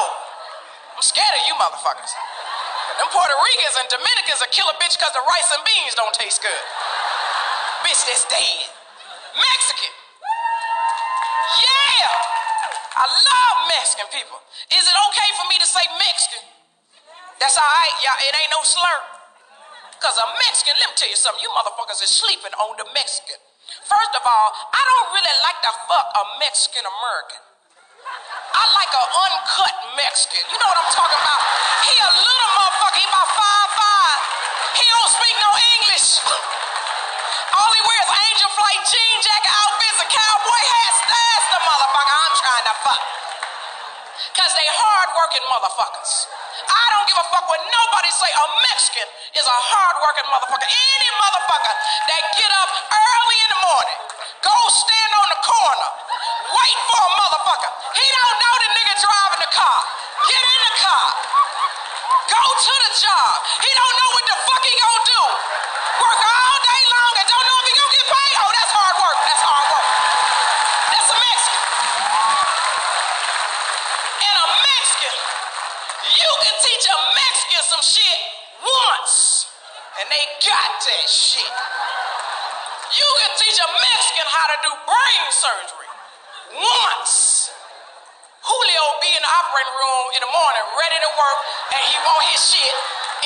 I'm 0.96 1.04
scared 1.04 1.34
of 1.38 1.42
you 1.46 1.54
motherfuckers. 1.56 2.12
Them 2.98 3.10
Puerto 3.10 3.36
Ricans 3.36 3.74
and 3.80 3.88
Dominicans 3.90 4.38
are 4.42 4.50
kill 4.54 4.68
a 4.70 4.76
bitch 4.78 4.94
because 4.98 5.14
the 5.14 5.24
rice 5.26 5.50
and 5.54 5.62
beans 5.66 5.94
don't 5.98 6.14
taste 6.14 6.42
good. 6.42 6.64
Bitch 7.86 8.00
that's 8.06 8.26
dead. 8.30 8.70
Mexican. 9.34 9.92
Yeah. 11.58 12.06
I 12.94 13.04
love 13.10 13.54
Mexican 13.74 14.06
people. 14.14 14.38
Is 14.70 14.84
it 14.86 14.96
okay 15.10 15.28
for 15.34 15.46
me 15.50 15.58
to 15.58 15.66
say 15.66 15.82
Mexican? 15.98 16.44
That's 17.42 17.58
all 17.58 17.66
right, 17.66 17.94
y'all. 18.06 18.20
It 18.22 18.32
ain't 18.38 18.52
no 18.54 18.62
slur. 18.62 19.00
Because 19.98 20.14
a 20.20 20.26
Mexican, 20.38 20.78
let 20.78 20.92
me 20.92 20.96
tell 20.96 21.10
you 21.10 21.18
something, 21.18 21.42
you 21.42 21.50
motherfuckers 21.56 21.98
is 22.04 22.12
sleeping 22.12 22.54
on 22.60 22.76
the 22.78 22.86
Mexican. 22.94 23.40
First 23.88 24.12
of 24.14 24.22
all, 24.22 24.48
I 24.70 24.82
don't 24.84 25.08
really 25.16 25.36
like 25.42 25.58
to 25.64 25.72
fuck 25.90 26.06
a 26.12 26.24
Mexican 26.38 26.84
American. 26.84 27.42
I 28.54 28.62
like 28.70 28.92
an 28.94 29.08
uncut 29.16 29.74
Mexican. 29.96 30.44
You 30.52 30.56
know 30.60 30.68
what 30.70 30.78
I'm 30.78 30.92
talking 30.94 31.18
about? 31.18 31.40
He 31.88 31.94
a 31.98 32.10
little 32.20 32.50
motherfucker. 32.54 33.00
He 33.00 33.04
about 33.08 33.28
five 33.32 33.68
five. 33.74 34.20
He 34.78 34.84
don't 34.86 35.10
speak 35.10 35.34
no 35.40 35.50
English. 35.80 36.08
All 37.58 37.70
he 37.72 37.82
wears 37.82 38.10
angel 38.28 38.50
flight 38.54 38.80
jean 38.86 39.16
jacket 39.24 39.52
outfits 39.52 39.98
and 40.04 40.10
cowboy 40.12 40.62
hats. 40.78 41.00
That's 41.08 41.33
the 41.33 41.33
motherfucker 41.74 42.14
I'm 42.14 42.34
trying 42.38 42.66
to 42.70 42.74
fuck. 42.86 43.02
Cause 44.38 44.52
they 44.54 44.68
hard-working 44.70 45.42
motherfuckers. 45.50 46.30
I 46.70 46.84
don't 46.94 47.06
give 47.10 47.18
a 47.18 47.26
fuck 47.34 47.50
what 47.50 47.58
nobody 47.66 48.10
say. 48.14 48.30
A 48.30 48.46
Mexican 48.70 49.08
is 49.34 49.42
a 49.42 49.58
hard-working 49.74 50.26
motherfucker. 50.30 50.70
Any 50.70 51.10
motherfucker 51.18 51.74
that 52.14 52.22
get 52.38 52.50
up 52.54 52.70
early 52.94 53.38
in 53.42 53.50
the 53.50 53.60
morning, 53.66 53.98
go 54.46 54.54
stand 54.70 55.12
on 55.18 55.28
the 55.34 55.40
corner, 55.42 55.90
wait 56.54 56.78
for 56.86 57.00
a 57.02 57.10
motherfucker. 57.18 57.70
He 57.98 58.06
don't 58.06 58.36
know 58.38 58.54
the 58.62 58.70
nigga 58.78 58.94
driving 59.02 59.42
the 59.42 59.50
car. 59.50 59.80
Get 60.30 60.44
in 60.46 60.60
the 60.70 60.74
car. 60.78 61.06
Go 62.30 62.42
to 62.54 62.74
the 62.86 62.92
job. 63.02 63.34
He 63.66 63.70
don't 63.74 63.94
know 63.98 64.10
what 64.14 64.24
the 64.30 64.38
fuck 64.46 64.62
he 64.62 64.74
gonna 64.78 65.10
do. 65.10 65.22
They 80.14 80.26
got 80.46 80.70
that 80.78 81.06
shit. 81.10 81.42
You 81.42 83.08
can 83.18 83.30
teach 83.34 83.58
a 83.58 83.66
Mexican 83.66 84.26
how 84.30 84.46
to 84.46 84.56
do 84.62 84.70
brain 84.86 85.26
surgery 85.34 85.90
once. 86.54 87.50
Julio 88.46 88.84
be 89.02 89.10
in 89.10 89.18
the 89.18 89.32
operating 89.42 89.74
room 89.74 90.04
in 90.14 90.20
the 90.22 90.30
morning, 90.30 90.64
ready 90.78 90.98
to 91.02 91.10
work, 91.18 91.38
and 91.74 91.80
he 91.82 91.94
want 92.06 92.22
his 92.30 92.38
shit 92.46 92.74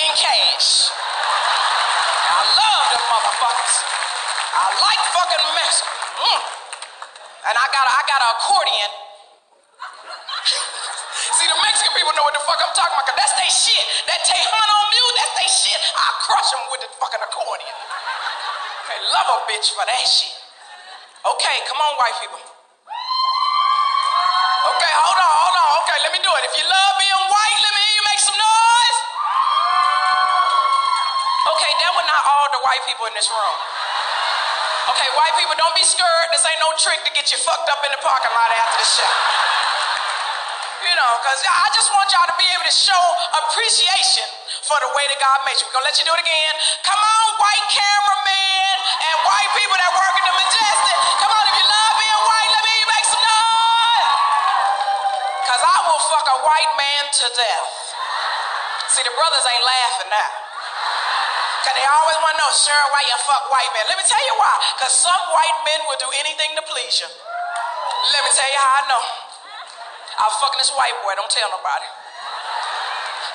in 0.01 0.11
cash. 0.17 0.89
I 0.89 2.41
love 2.57 2.85
them 2.97 3.05
motherfuckers. 3.13 3.77
I 4.57 4.65
like 4.81 5.03
fucking 5.13 5.45
Mexican. 5.61 5.93
Mm. 6.25 6.41
And 7.53 7.55
I 7.59 7.67
got 7.69 7.85
a, 7.85 7.93
I 7.93 8.03
got 8.09 8.21
an 8.25 8.31
accordion. 8.33 8.91
Mexican 11.69 11.93
people 12.01 12.17
know 12.17 12.25
what 12.25 12.33
the 12.33 12.41
fuck 12.49 12.57
I'm 12.65 12.73
talking 12.73 12.97
about, 12.97 13.13
cause 13.13 13.21
that's 13.21 13.37
they 13.37 13.53
shit. 13.53 13.85
That 14.09 14.25
Tejano 14.25 14.77
mule, 14.89 15.13
that's 15.21 15.37
they 15.37 15.45
shit. 15.53 15.77
I 15.77 16.09
crush 16.25 16.49
them 16.49 16.65
with 16.73 16.81
the 16.81 16.89
fucking 16.97 17.21
accordion. 17.21 17.77
They 18.89 18.97
love 19.13 19.29
a 19.37 19.39
bitch 19.53 19.69
for 19.77 19.85
that 19.85 20.01
shit. 20.09 20.33
Okay, 21.29 21.57
come 21.69 21.77
on, 21.77 21.93
white 22.01 22.17
people. 22.25 22.41
Okay, 22.41 22.53
hold 24.97 25.21
on, 25.21 25.33
hold 25.45 25.57
on. 25.61 25.69
Okay, 25.85 25.99
let 26.09 26.17
me 26.17 26.25
do 26.25 26.33
it. 26.41 26.49
If 26.49 26.57
you 26.57 26.65
love 26.65 26.93
being 26.97 27.25
white, 27.29 27.59
let 27.61 27.73
me 27.77 27.85
hear 27.85 28.01
you 28.01 28.05
make 28.17 28.23
some 28.25 28.39
noise. 28.41 28.99
Okay, 31.53 31.69
that 31.85 31.93
were 31.93 32.09
not 32.09 32.23
all 32.33 32.49
the 32.49 32.65
white 32.65 32.81
people 32.89 33.05
in 33.13 33.15
this 33.15 33.29
room. 33.29 33.57
Okay, 34.97 35.09
white 35.21 35.37
people, 35.37 35.53
don't 35.61 35.77
be 35.77 35.85
scared. 35.85 36.33
This 36.33 36.49
ain't 36.49 36.65
no 36.65 36.73
trick 36.81 37.05
to 37.05 37.13
get 37.13 37.29
you 37.29 37.37
fucked 37.45 37.69
up 37.69 37.85
in 37.85 37.93
the 37.93 38.01
parking 38.01 38.33
lot 38.33 38.49
after 38.57 38.81
the 38.81 38.89
show. 38.89 39.68
You 40.79 40.95
know, 40.95 41.13
because 41.19 41.43
I 41.43 41.67
just 41.75 41.91
want 41.91 42.07
y'all 42.15 42.31
to 42.31 42.39
be 42.39 42.47
able 42.55 42.63
to 42.63 42.71
show 42.71 43.03
appreciation 43.35 44.23
for 44.63 44.79
the 44.79 44.91
way 44.95 45.05
that 45.11 45.19
God 45.19 45.43
made 45.43 45.59
you. 45.59 45.67
We're 45.67 45.75
going 45.75 45.83
to 45.83 45.91
let 45.91 45.99
you 45.99 46.07
do 46.07 46.15
it 46.15 46.23
again. 46.23 46.55
Come 46.87 47.03
on, 47.03 47.27
white 47.35 47.67
cameraman 47.67 48.77
and 49.11 49.17
white 49.27 49.51
people 49.59 49.75
that 49.75 49.91
work 49.91 50.15
in 50.23 50.25
the 50.29 50.37
Majestic. 50.39 50.97
Come 51.19 51.35
on, 51.35 51.45
if 51.51 51.57
you 51.59 51.67
love 51.67 51.93
being 51.99 52.23
white, 52.31 52.51
let 52.55 52.63
me 52.63 52.77
make 52.95 53.07
some 53.11 53.25
noise. 53.27 54.13
Because 55.43 55.63
I 55.67 55.77
will 55.83 56.03
fuck 56.15 56.27
a 56.31 56.39
white 56.47 56.73
man 56.79 57.03
to 57.11 57.27
death. 57.35 57.69
See, 58.95 59.03
the 59.03 59.15
brothers 59.19 59.45
ain't 59.51 59.65
laughing 59.67 60.11
now. 60.15 60.31
Because 61.59 61.75
they 61.75 61.87
always 61.91 62.19
want 62.23 62.39
to 62.39 62.41
know, 62.41 62.53
sir, 62.55 62.79
why 62.95 63.03
you 63.03 63.19
fuck 63.27 63.51
white 63.51 63.71
men? 63.75 63.83
Let 63.91 63.99
me 63.99 64.07
tell 64.07 64.23
you 64.23 64.35
why. 64.39 64.55
Because 64.79 64.95
some 64.95 65.23
white 65.35 65.59
men 65.67 65.83
will 65.91 65.99
do 65.99 66.09
anything 66.23 66.55
to 66.55 66.63
please 66.71 67.03
you. 67.03 67.11
Let 68.15 68.23
me 68.23 68.31
tell 68.31 68.47
you 68.47 68.61
how 68.63 68.73
I 68.79 68.85
know. 68.87 69.28
I 70.19 70.27
was 70.27 70.35
fucking 70.43 70.59
this 70.59 70.75
white 70.75 70.99
boy, 71.07 71.15
don't 71.15 71.31
tell 71.31 71.47
nobody. 71.55 71.87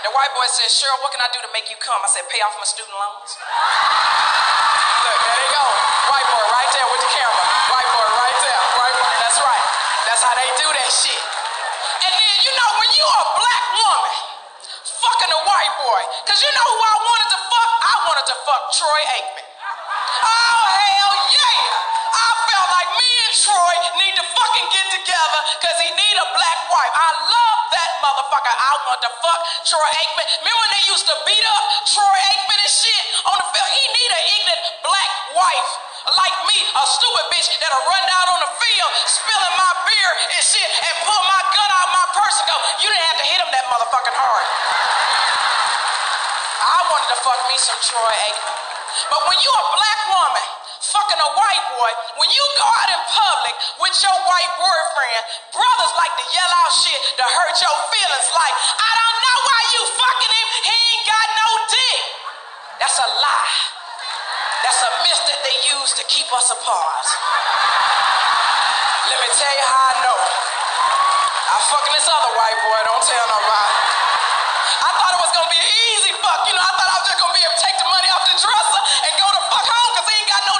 The 0.03 0.11
white 0.11 0.35
boy 0.35 0.43
said, 0.51 0.67
Sheryl, 0.67 0.99
what 0.99 1.15
can 1.15 1.23
I 1.23 1.31
do 1.31 1.39
to 1.39 1.51
make 1.55 1.71
you 1.71 1.79
come? 1.79 1.95
I 2.03 2.11
said, 2.11 2.27
pay 2.27 2.43
off 2.43 2.59
my 2.59 2.67
student 2.67 2.91
loans. 2.91 3.31
Look, 3.39 5.15
there 5.15 5.37
they 5.39 5.51
go. 5.55 5.63
White 6.11 6.27
boy 6.27 6.43
right 6.51 6.71
there 6.75 6.87
with 6.91 6.99
the 7.07 7.11
camera. 7.15 7.45
White 7.71 7.87
boy 7.87 8.07
right 8.19 8.37
there. 8.43 8.61
White 8.75 8.95
boy. 8.99 9.15
That's 9.15 9.39
right. 9.39 9.65
That's 10.11 10.23
how 10.27 10.35
they 10.35 10.49
do 10.59 10.67
that 10.67 10.89
shit. 10.91 11.23
And 12.03 12.11
then, 12.19 12.35
you 12.43 12.51
know, 12.51 12.69
when 12.83 12.89
you 12.99 13.05
a 13.07 13.23
black 13.39 13.63
woman 13.79 14.13
fucking 14.83 15.31
a 15.31 15.41
white 15.47 15.73
boy, 15.87 16.01
because 16.27 16.43
you 16.43 16.51
know 16.51 16.67
who 16.67 16.79
I 16.83 16.95
wanted 16.99 17.29
to 17.31 17.39
fuck? 17.47 17.71
I 17.79 17.95
wanted 18.11 18.27
to 18.27 18.35
fuck 18.43 18.63
Troy 18.75 19.01
Aikman. 19.07 19.47
Oh, 20.27 20.63
hell 20.67 21.15
yeah! 21.31 21.62
Troy 23.33 23.73
need 23.97 24.13
to 24.13 24.21
fucking 24.21 24.67
get 24.69 24.87
together 24.93 25.39
because 25.57 25.77
he 25.81 25.89
need 25.97 26.15
a 26.21 26.27
black 26.37 26.59
wife. 26.69 26.93
I 26.93 27.09
love 27.25 27.59
that 27.73 27.91
motherfucker. 28.05 28.53
I 28.53 28.71
want 28.85 29.01
to 29.01 29.11
fuck 29.25 29.39
Troy 29.65 29.89
Aikman. 29.89 30.25
Remember 30.45 30.61
when 30.61 30.71
they 30.77 30.85
used 30.85 31.09
to 31.09 31.15
beat 31.25 31.41
up 31.41 31.63
Troy 31.89 32.17
Aikman 32.29 32.61
and 32.61 32.69
shit 32.69 33.03
on 33.25 33.35
the 33.41 33.47
field? 33.49 33.69
He 33.73 33.83
need 33.89 34.11
an 34.13 34.23
ignorant 34.37 34.63
black 34.85 35.11
wife 35.33 35.71
like 36.13 36.37
me, 36.45 36.57
a 36.61 36.83
stupid 36.85 37.25
bitch 37.33 37.49
that'll 37.57 37.85
run 37.89 38.03
down 38.05 38.27
on 38.37 38.39
the 38.45 38.51
field, 38.53 38.91
spilling 39.07 39.55
my 39.57 39.71
beer 39.87 40.11
and 40.37 40.43
shit, 40.45 40.69
and 40.69 40.93
pull 41.07 41.21
my 41.25 41.41
gun 41.57 41.69
out 41.73 41.89
my 41.89 42.05
purse 42.13 42.37
and 42.37 42.47
go, 42.51 42.57
you 42.85 42.87
didn't 42.91 43.07
have 43.07 43.17
to 43.17 43.27
hit 43.33 43.39
him 43.39 43.49
that 43.49 43.65
motherfucking 43.71 44.13
hard. 44.13 44.45
I 46.59 46.79
wanted 46.85 47.09
to 47.09 47.17
fuck 47.23 47.39
me 47.49 47.57
some 47.57 47.79
Troy 47.81 48.13
Aikman. 48.13 48.57
But 49.09 49.21
when 49.25 49.37
you 49.41 49.49
a 49.49 49.65
black 49.73 49.99
woman 50.11 50.45
fucking 50.91 51.21
a 51.21 51.29
white 51.39 51.65
boy, 51.79 51.91
when 52.19 52.29
you 52.33 52.43
go 52.59 52.67
out 52.67 52.89
in 52.91 53.01
public 53.07 53.55
with 53.79 53.95
your 54.03 54.17
white 54.27 54.51
boyfriend, 54.59 55.21
brothers 55.55 55.93
like 55.95 56.13
to 56.19 56.25
yell 56.35 56.51
out 56.51 56.71
shit 56.75 56.99
to 57.19 57.23
hurt 57.23 57.55
your 57.63 57.77
feelings 57.93 58.27
like, 58.35 58.55
I 58.75 58.91
don't 58.91 59.19
know 59.23 59.37
why 59.47 59.61
you 59.71 59.81
fucking 59.95 60.33
him, 60.35 60.47
he 60.67 60.75
ain't 60.75 61.05
got 61.07 61.27
no 61.39 61.49
dick. 61.71 62.03
That's 62.83 62.97
a 62.99 63.07
lie. 63.23 63.55
That's 64.67 64.81
a 64.83 64.91
myth 65.07 65.23
that 65.27 65.39
they 65.43 65.55
use 65.71 65.91
to 65.95 66.03
keep 66.11 66.27
us 66.35 66.51
apart. 66.51 67.05
Let 69.07 69.19
me 69.23 69.29
tell 69.35 69.53
you 69.55 69.65
how 69.67 69.83
I 69.87 69.95
know. 70.03 70.19
I'm 71.53 71.63
fucking 71.67 71.93
this 71.95 72.07
other 72.11 72.31
white 72.35 72.59
boy, 72.59 72.79
don't 72.91 73.03
tell 73.03 73.25
nobody. 73.31 73.75
I 74.83 74.89
thought 74.99 75.11
it 75.15 75.21
was 75.21 75.31
gonna 75.35 75.51
be 75.51 75.59
an 75.59 75.71
easy 75.95 76.11
fuck, 76.19 76.43
you 76.47 76.55
know, 76.55 76.63
I 76.63 76.71
thought 76.75 76.91
I 76.91 76.95
was 77.03 77.07
just 77.07 77.19
gonna 77.19 77.35
be 77.35 77.43
able 77.43 77.55
to 77.55 77.63
take 77.63 77.77
the 77.79 77.87
money 77.87 78.09
off 78.11 78.23
the 78.27 78.35
dresser 78.35 78.81
and 79.03 79.11
go 79.19 79.27
to 79.31 79.41
fuck 79.51 79.63
home 79.67 79.89
because 79.95 80.07
he 80.07 80.15
ain't 80.15 80.31
got 80.31 80.43
no 80.47 80.55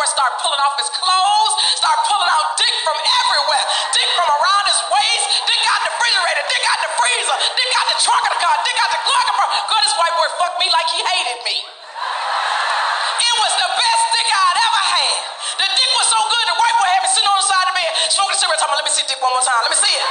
Boy 0.00 0.08
start 0.08 0.32
pulling 0.40 0.64
off 0.64 0.80
his 0.80 0.88
clothes, 0.96 1.52
start 1.76 2.00
pulling 2.08 2.32
out 2.32 2.56
dick 2.56 2.72
from 2.88 2.96
everywhere. 3.20 3.64
Dick 3.92 4.08
from 4.16 4.32
around 4.32 4.64
his 4.64 4.80
waist, 4.88 5.44
dick 5.44 5.60
out 5.68 5.76
the 5.84 5.92
refrigerator, 5.92 6.40
dick 6.48 6.64
out 6.72 6.80
the 6.80 6.88
freezer, 6.96 7.36
dick 7.52 7.68
out 7.76 7.84
the 7.84 7.98
trunk 8.00 8.24
of 8.24 8.32
the 8.32 8.40
car, 8.40 8.56
dick 8.64 8.80
out 8.80 8.88
the 8.96 9.02
glove 9.04 9.24
compartment. 9.28 9.60
Girl, 9.68 9.82
this 9.84 9.92
white 10.00 10.16
boy 10.16 10.28
fucked 10.40 10.56
me 10.56 10.72
like 10.72 10.88
he 10.88 11.04
hated 11.04 11.44
me. 11.44 11.52
It 11.52 13.34
was 13.44 13.52
the 13.60 13.68
best 13.76 14.04
dick 14.16 14.24
I'd 14.24 14.60
ever 14.72 14.82
had. 14.88 15.16
The 15.60 15.68
dick 15.68 15.90
was 15.92 16.08
so 16.08 16.20
good, 16.32 16.44
the 16.48 16.56
white 16.56 16.76
boy 16.80 16.88
had 16.96 17.04
me 17.04 17.10
sitting 17.12 17.28
on 17.28 17.36
the 17.36 17.44
side 17.44 17.68
of 17.68 17.76
the 17.76 17.84
bed, 17.84 17.92
smoking 18.08 18.32
a 18.32 18.40
cigarette, 18.40 18.56
talking 18.56 18.72
about, 18.72 18.80
let 18.80 18.88
me 18.88 18.96
see 18.96 19.04
dick 19.04 19.20
one 19.20 19.36
more 19.36 19.44
time, 19.44 19.60
let 19.68 19.68
me 19.68 19.76
see 19.84 19.92
it. 19.92 20.06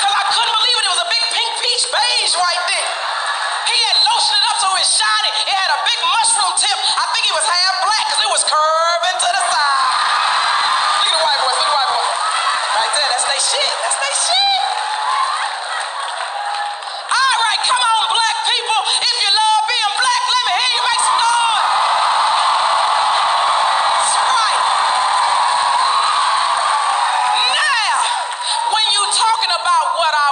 Because 0.00 0.16
I 0.16 0.24
couldn't 0.32 0.56
believe 0.64 0.76
it. 0.80 0.84
It 0.88 0.92
was 0.96 1.04
a 1.04 1.10
big 1.12 1.24
pink 1.28 1.50
peach 1.60 1.84
beige 1.92 2.40
white 2.40 2.62
dick. 2.72 2.88
He 3.68 3.76
had 3.84 3.96
lotioned 4.00 4.40
it 4.40 4.48
up 4.48 4.56
so 4.64 4.72
it 4.72 4.80
was 4.80 4.88
shiny. 4.88 5.30
It 5.44 5.56
had 5.60 5.70
a 5.76 5.80
big 5.84 6.00
mushroom 6.08 6.56
tip. 6.56 6.78
I 6.96 7.04
think 7.12 7.28
he 7.28 7.36
was 7.36 7.44
half 7.44 7.84
black 7.84 8.04
because 8.08 8.24
it 8.24 8.32
was 8.32 8.44
curving 8.48 8.83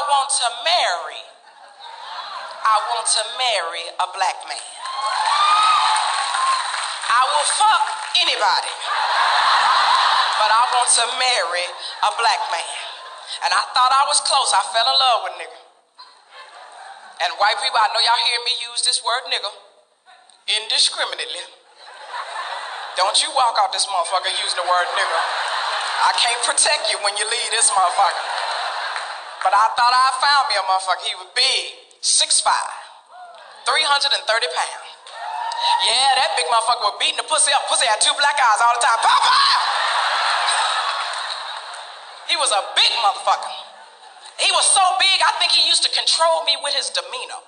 want 0.08 0.28
to 0.30 0.48
marry, 0.66 1.22
I 2.62 2.76
want 2.94 3.06
to 3.06 3.22
marry 3.38 3.84
a 3.98 4.06
black 4.14 4.38
man. 4.46 4.68
I 7.12 7.22
will 7.28 7.48
fuck 7.60 7.84
anybody, 8.18 8.74
but 10.40 10.50
I 10.50 10.62
want 10.72 10.88
to 10.96 11.04
marry 11.18 11.66
a 12.08 12.10
black 12.16 12.42
man. 12.48 12.78
And 13.44 13.50
I 13.52 13.62
thought 13.74 13.92
I 13.92 14.04
was 14.06 14.20
close. 14.22 14.52
I 14.54 14.62
fell 14.70 14.86
in 14.86 14.96
love 14.96 15.20
with 15.26 15.34
nigga. 15.40 15.60
And 17.22 17.30
white 17.38 17.58
people, 17.62 17.78
I 17.78 17.86
know 17.94 18.02
y'all 18.02 18.22
hear 18.26 18.40
me 18.42 18.52
use 18.66 18.82
this 18.82 18.98
word 19.04 19.30
nigga 19.30 19.50
indiscriminately. 20.62 21.46
Don't 22.98 23.16
you 23.22 23.30
walk 23.32 23.56
out 23.62 23.72
this 23.72 23.86
motherfucker 23.86 24.32
using 24.36 24.58
the 24.58 24.68
word 24.68 24.88
nigga. 24.98 25.20
I 26.02 26.12
can't 26.18 26.42
protect 26.44 26.90
you 26.90 26.98
when 27.06 27.14
you 27.16 27.24
leave 27.30 27.50
this 27.54 27.70
motherfucker. 27.70 28.41
But 29.42 29.52
I 29.54 29.66
thought 29.74 29.90
I 29.90 30.08
found 30.22 30.44
me 30.50 30.54
a 30.54 30.64
motherfucker. 30.70 31.04
He 31.06 31.14
was 31.18 31.28
big, 31.34 31.62
6'5, 31.98 32.46
330 33.66 34.22
pounds. 34.22 34.88
Yeah, 35.86 36.08
that 36.18 36.30
big 36.38 36.46
motherfucker 36.46 36.94
was 36.94 36.98
beating 36.98 37.18
the 37.18 37.26
pussy 37.26 37.50
up. 37.54 37.66
Pussy 37.66 37.86
had 37.86 37.98
two 37.98 38.14
black 38.18 38.38
eyes 38.38 38.60
all 38.62 38.74
the 38.74 38.82
time. 38.82 38.98
Pow! 39.02 39.82
He 42.30 42.38
was 42.38 42.50
a 42.54 42.62
big 42.78 42.90
motherfucker. 43.02 43.54
He 44.38 44.50
was 44.54 44.66
so 44.66 44.82
big, 44.98 45.18
I 45.22 45.36
think 45.38 45.52
he 45.54 45.66
used 45.68 45.82
to 45.86 45.90
control 45.92 46.42
me 46.46 46.56
with 46.62 46.74
his 46.74 46.90
demeanor. 46.90 47.42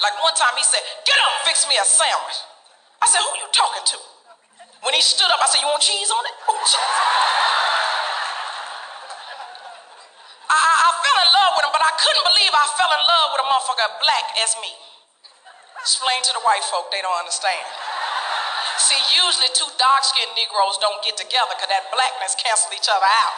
Like 0.00 0.16
one 0.20 0.34
time 0.36 0.56
he 0.56 0.64
said, 0.64 0.80
Get 1.04 1.16
up, 1.20 1.32
fix 1.44 1.68
me 1.68 1.76
a 1.76 1.84
sandwich. 1.84 2.38
I 3.00 3.06
said, 3.06 3.20
Who 3.20 3.30
you 3.40 3.48
talking 3.52 3.84
to? 3.84 3.98
When 4.84 4.92
he 4.92 5.00
stood 5.00 5.28
up, 5.28 5.40
I 5.40 5.46
said, 5.48 5.60
You 5.60 5.68
want 5.68 5.80
cheese 5.80 6.08
on 6.08 6.24
it? 6.24 6.36
Cheese. 6.68 7.63
I, 10.54 10.72
I, 10.86 10.88
fell 11.02 11.18
in 11.18 11.30
love 11.34 11.52
with 11.58 11.64
him, 11.66 11.74
but 11.74 11.82
I 11.82 11.92
couldn't 11.98 12.24
believe 12.30 12.52
I 12.54 12.66
fell 12.78 12.92
in 12.94 13.02
love 13.02 13.26
with 13.34 13.42
a 13.42 13.48
motherfucker 13.50 13.90
black 13.98 14.26
as 14.38 14.54
me. 14.62 14.72
Explain 15.82 16.22
to 16.30 16.32
the 16.32 16.42
white 16.46 16.64
folk, 16.70 16.88
they 16.94 17.02
don't 17.02 17.18
understand. 17.18 17.66
See, 18.78 18.98
usually 19.14 19.50
two 19.54 19.68
dark 19.78 20.02
skinned 20.02 20.34
Negroes 20.34 20.78
don't 20.82 20.98
get 21.06 21.14
together 21.14 21.54
because 21.54 21.70
that 21.70 21.90
blackness 21.94 22.34
cancel 22.34 22.74
each 22.74 22.90
other 22.90 23.06
out. 23.06 23.34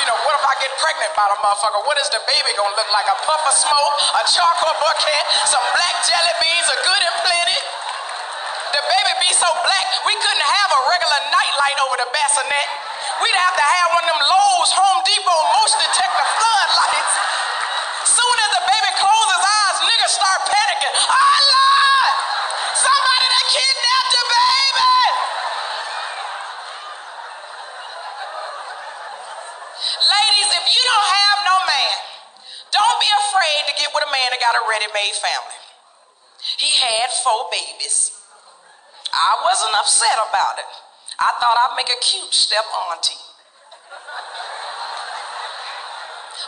You 0.00 0.08
know, 0.08 0.16
what 0.24 0.34
if 0.34 0.44
I 0.44 0.54
get 0.58 0.72
pregnant 0.80 1.12
by 1.12 1.28
the 1.28 1.38
motherfucker? 1.44 1.84
What 1.84 2.00
is 2.00 2.08
the 2.08 2.22
baby 2.24 2.50
gonna 2.56 2.72
look 2.74 2.90
like? 2.90 3.06
A 3.12 3.16
puff 3.28 3.42
of 3.44 3.54
smoke, 3.54 3.96
a 4.18 4.22
charcoal 4.24 4.72
bucket, 4.80 5.22
some 5.46 5.62
black 5.76 5.96
jelly 6.08 6.34
beans, 6.40 6.68
a 6.72 6.78
good 6.80 7.02
and 7.02 7.16
plenty? 7.22 7.60
The 8.72 8.82
baby 8.88 9.12
be 9.20 9.30
so 9.36 9.46
black, 9.62 9.86
we 10.08 10.16
couldn't 10.16 10.48
have 10.48 10.70
a 10.72 10.80
regular 10.90 11.20
nightlight 11.28 11.78
over 11.84 11.96
the 12.00 12.08
bassinet. 12.10 12.68
We'd 13.20 13.36
have 13.36 13.54
to 13.54 13.66
have 13.78 13.88
one 13.94 14.04
of 14.08 14.10
them 14.16 14.22
Lowe's 14.26 14.72
Home 14.74 15.00
that 34.30 34.40
got 34.40 34.54
a 34.54 34.64
ready-made 34.68 35.16
family. 35.18 35.60
He 36.58 36.70
had 36.78 37.10
four 37.22 37.48
babies. 37.50 38.12
I 39.12 39.32
wasn't 39.44 39.76
upset 39.78 40.18
about 40.18 40.58
it. 40.58 40.70
I 41.18 41.30
thought 41.38 41.58
I'd 41.58 41.76
make 41.76 41.90
a 41.90 42.00
cute 42.00 42.34
step 42.34 42.64
auntie. 42.90 43.20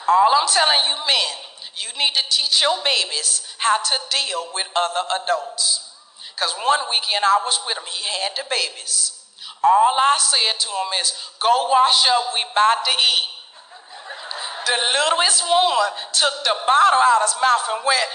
All 0.08 0.30
I'm 0.34 0.48
telling 0.48 0.82
you 0.88 0.96
men, 1.06 1.34
you 1.78 1.88
need 1.98 2.14
to 2.14 2.24
teach 2.30 2.60
your 2.60 2.76
babies 2.84 3.56
how 3.58 3.78
to 3.78 3.96
deal 4.10 4.50
with 4.54 4.66
other 4.74 5.04
adults. 5.22 5.94
Because 6.34 6.54
one 6.66 6.82
weekend 6.90 7.22
I 7.22 7.38
was 7.46 7.60
with 7.66 7.78
him, 7.78 7.86
he 7.86 8.02
had 8.22 8.34
the 8.34 8.46
babies. 8.50 9.24
All 9.62 9.94
I 9.96 10.16
said 10.18 10.58
to 10.60 10.68
him 10.68 10.90
is, 11.00 11.14
go 11.40 11.52
wash 11.70 12.08
up, 12.10 12.34
we 12.34 12.42
about 12.42 12.84
to 12.84 12.94
eat. 12.96 13.33
The 14.64 14.78
littlest 14.96 15.44
one 15.44 15.90
took 16.16 16.32
the 16.48 16.56
bottle 16.64 17.02
out 17.12 17.20
of 17.20 17.28
his 17.28 17.36
mouth 17.36 17.64
and 17.68 17.80
went, 17.84 18.06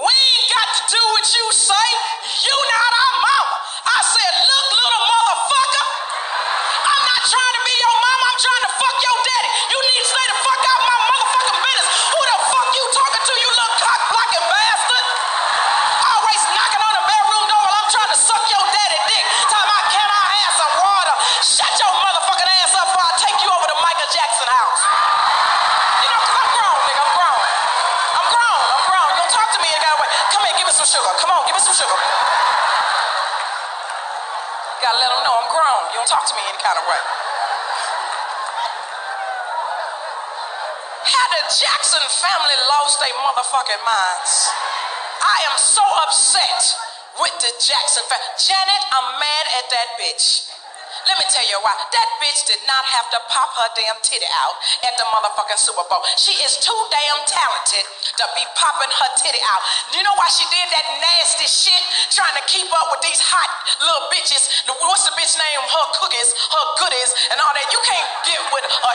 We 0.00 0.08
ain't 0.08 0.48
got 0.48 0.68
to 0.72 0.82
do 0.88 1.02
what 1.12 1.26
you 1.28 1.44
say. 1.52 1.88
You 2.48 2.56
not 2.80 2.92
our 2.96 3.14
mama. 3.28 3.56
I 3.92 4.00
said, 4.08 4.32
Look, 4.40 4.66
little 4.72 5.04
motherfucker. 5.04 5.86
I'm 6.80 7.02
not 7.12 7.22
trying 7.28 7.54
to 7.60 7.62
be 7.68 7.74
your 7.76 7.96
mama. 8.00 8.24
I'm 8.24 8.40
trying 8.40 8.64
to 8.64 8.72
fuck 8.80 8.96
your 9.04 9.18
Sugar. 31.78 31.94
Gotta 34.82 34.98
let 34.98 35.10
them 35.14 35.22
know 35.22 35.30
I'm 35.30 35.46
grown. 35.46 35.82
You 35.94 36.02
don't 36.02 36.10
talk 36.10 36.26
to 36.26 36.34
me 36.34 36.42
any 36.42 36.58
kind 36.58 36.74
of 36.74 36.82
way. 36.90 37.02
Had 41.06 41.28
the 41.38 41.44
Jackson 41.54 42.02
family 42.18 42.58
lost 42.66 42.98
their 42.98 43.14
motherfucking 43.22 43.82
minds? 43.86 44.50
I 45.22 45.38
am 45.46 45.54
so 45.54 45.86
upset 46.02 46.66
with 47.22 47.38
the 47.46 47.52
Jackson 47.62 48.02
family. 48.10 48.26
Janet, 48.42 48.82
I'm 48.98 49.22
mad 49.22 49.46
at 49.62 49.70
that 49.70 49.88
bitch. 50.02 50.50
Let 51.08 51.16
me 51.16 51.24
tell 51.32 51.48
you 51.48 51.56
why. 51.64 51.72
That 51.72 52.08
bitch 52.20 52.44
did 52.44 52.60
not 52.68 52.84
have 52.84 53.08
to 53.16 53.18
pop 53.32 53.48
her 53.56 53.68
damn 53.72 53.96
titty 54.04 54.28
out 54.44 54.60
at 54.84 54.92
the 55.00 55.08
motherfucking 55.08 55.56
Super 55.56 55.80
Bowl. 55.88 56.04
She 56.20 56.36
is 56.44 56.60
too 56.60 56.76
damn 56.92 57.24
talented 57.24 57.84
to 58.20 58.24
be 58.36 58.44
popping 58.52 58.92
her 58.92 59.10
titty 59.16 59.40
out. 59.48 59.64
You 59.96 60.04
know 60.04 60.12
why 60.20 60.28
she 60.28 60.44
did 60.52 60.68
that 60.68 60.86
nasty 61.00 61.48
shit? 61.48 61.80
Trying 62.12 62.36
to 62.36 62.44
keep 62.44 62.68
up 62.76 62.92
with 62.92 63.00
these 63.00 63.24
hot 63.24 63.48
little 63.80 64.04
bitches. 64.12 64.52
What's 64.68 65.08
the 65.08 65.16
bitch 65.16 65.32
name? 65.40 65.60
Her 65.64 65.86
cookies, 65.96 66.28
her 66.36 66.64
goodies, 66.76 67.10
and 67.32 67.40
all 67.40 67.56
that. 67.56 67.66
You 67.72 67.80
can't 67.88 68.08
get 68.28 68.40
with 68.52 68.68
uh, 68.68 68.92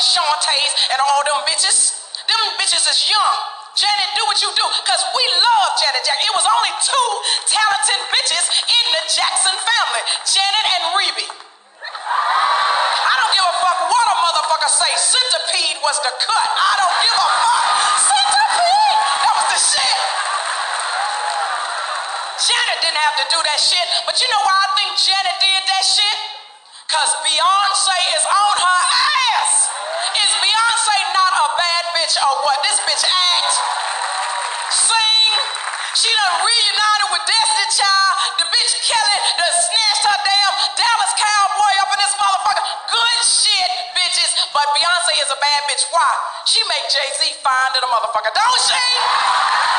and 0.94 1.00
all 1.02 1.22
them 1.26 1.42
bitches. 1.50 1.98
Them 2.30 2.42
bitches 2.62 2.86
is 2.94 3.10
young. 3.10 3.38
Janet, 3.74 4.10
do 4.14 4.22
what 4.30 4.38
you 4.38 4.54
do, 4.54 4.66
because 4.86 5.02
we 5.18 5.24
love 5.42 5.70
Janet 5.82 6.06
Jackson. 6.06 6.30
It 6.30 6.34
was 6.38 6.46
only 6.46 6.70
two 6.78 7.10
talented 7.50 8.02
bitches 8.14 8.46
in 8.70 8.86
the 8.94 9.04
Jackson 9.10 9.56
family, 9.58 10.04
Janet 10.30 10.66
and 10.78 10.84
Rebbie. 10.94 11.53
I 12.04 13.14
don't 13.20 13.32
give 13.34 13.46
a 13.46 13.56
fuck 13.64 13.78
what 13.88 14.06
a 14.12 14.16
motherfucker 14.20 14.72
say. 14.72 14.92
Centipede 14.96 15.80
was 15.84 15.98
the 16.04 16.14
cut. 16.20 16.50
I 16.54 16.72
don't 16.80 16.98
give 17.04 17.16
a 17.16 17.28
fuck. 17.40 17.66
Centipede! 18.04 18.98
That 19.24 19.34
was 19.40 19.48
the 19.54 19.60
shit. 19.60 19.96
Janet 22.44 22.80
didn't 22.84 23.02
have 23.08 23.16
to 23.24 23.26
do 23.32 23.40
that 23.40 23.60
shit. 23.60 23.88
But 24.04 24.20
you 24.20 24.28
know 24.28 24.42
why 24.44 24.58
I 24.58 24.68
think 24.76 24.92
Janet 25.00 25.38
did 25.40 25.64
that 25.70 25.84
shit? 25.88 26.18
Cause 26.92 27.12
Beyonce 27.26 27.98
is 28.20 28.26
on 28.28 28.56
her 28.60 28.80
ass. 29.40 29.72
Is 30.20 30.32
Beyonce 30.44 30.98
not 31.16 31.34
a 31.40 31.48
bad 31.58 31.84
bitch 31.96 32.16
or 32.20 32.34
what? 32.46 32.60
This 32.62 32.78
bitch 32.86 33.02
act, 33.08 33.54
sing. 34.70 35.38
She 35.98 36.10
done 36.14 36.36
reunited 36.46 37.10
with 37.16 37.24
Destiny 37.26 37.70
Child. 37.74 38.14
The 38.44 38.46
bitch 38.52 38.74
Kelly 38.86 39.20
But 44.64 44.80
Beyonce 44.80 45.12
is 45.20 45.28
a 45.28 45.40
bad 45.44 45.62
bitch. 45.68 45.84
Why? 45.92 46.08
She 46.48 46.64
make 46.72 46.88
Jay-Z 46.88 47.20
fine 47.44 47.72
to 47.76 47.80
the 47.84 47.92
motherfucker, 47.92 48.32
don't 48.32 48.62
she? 48.64 48.80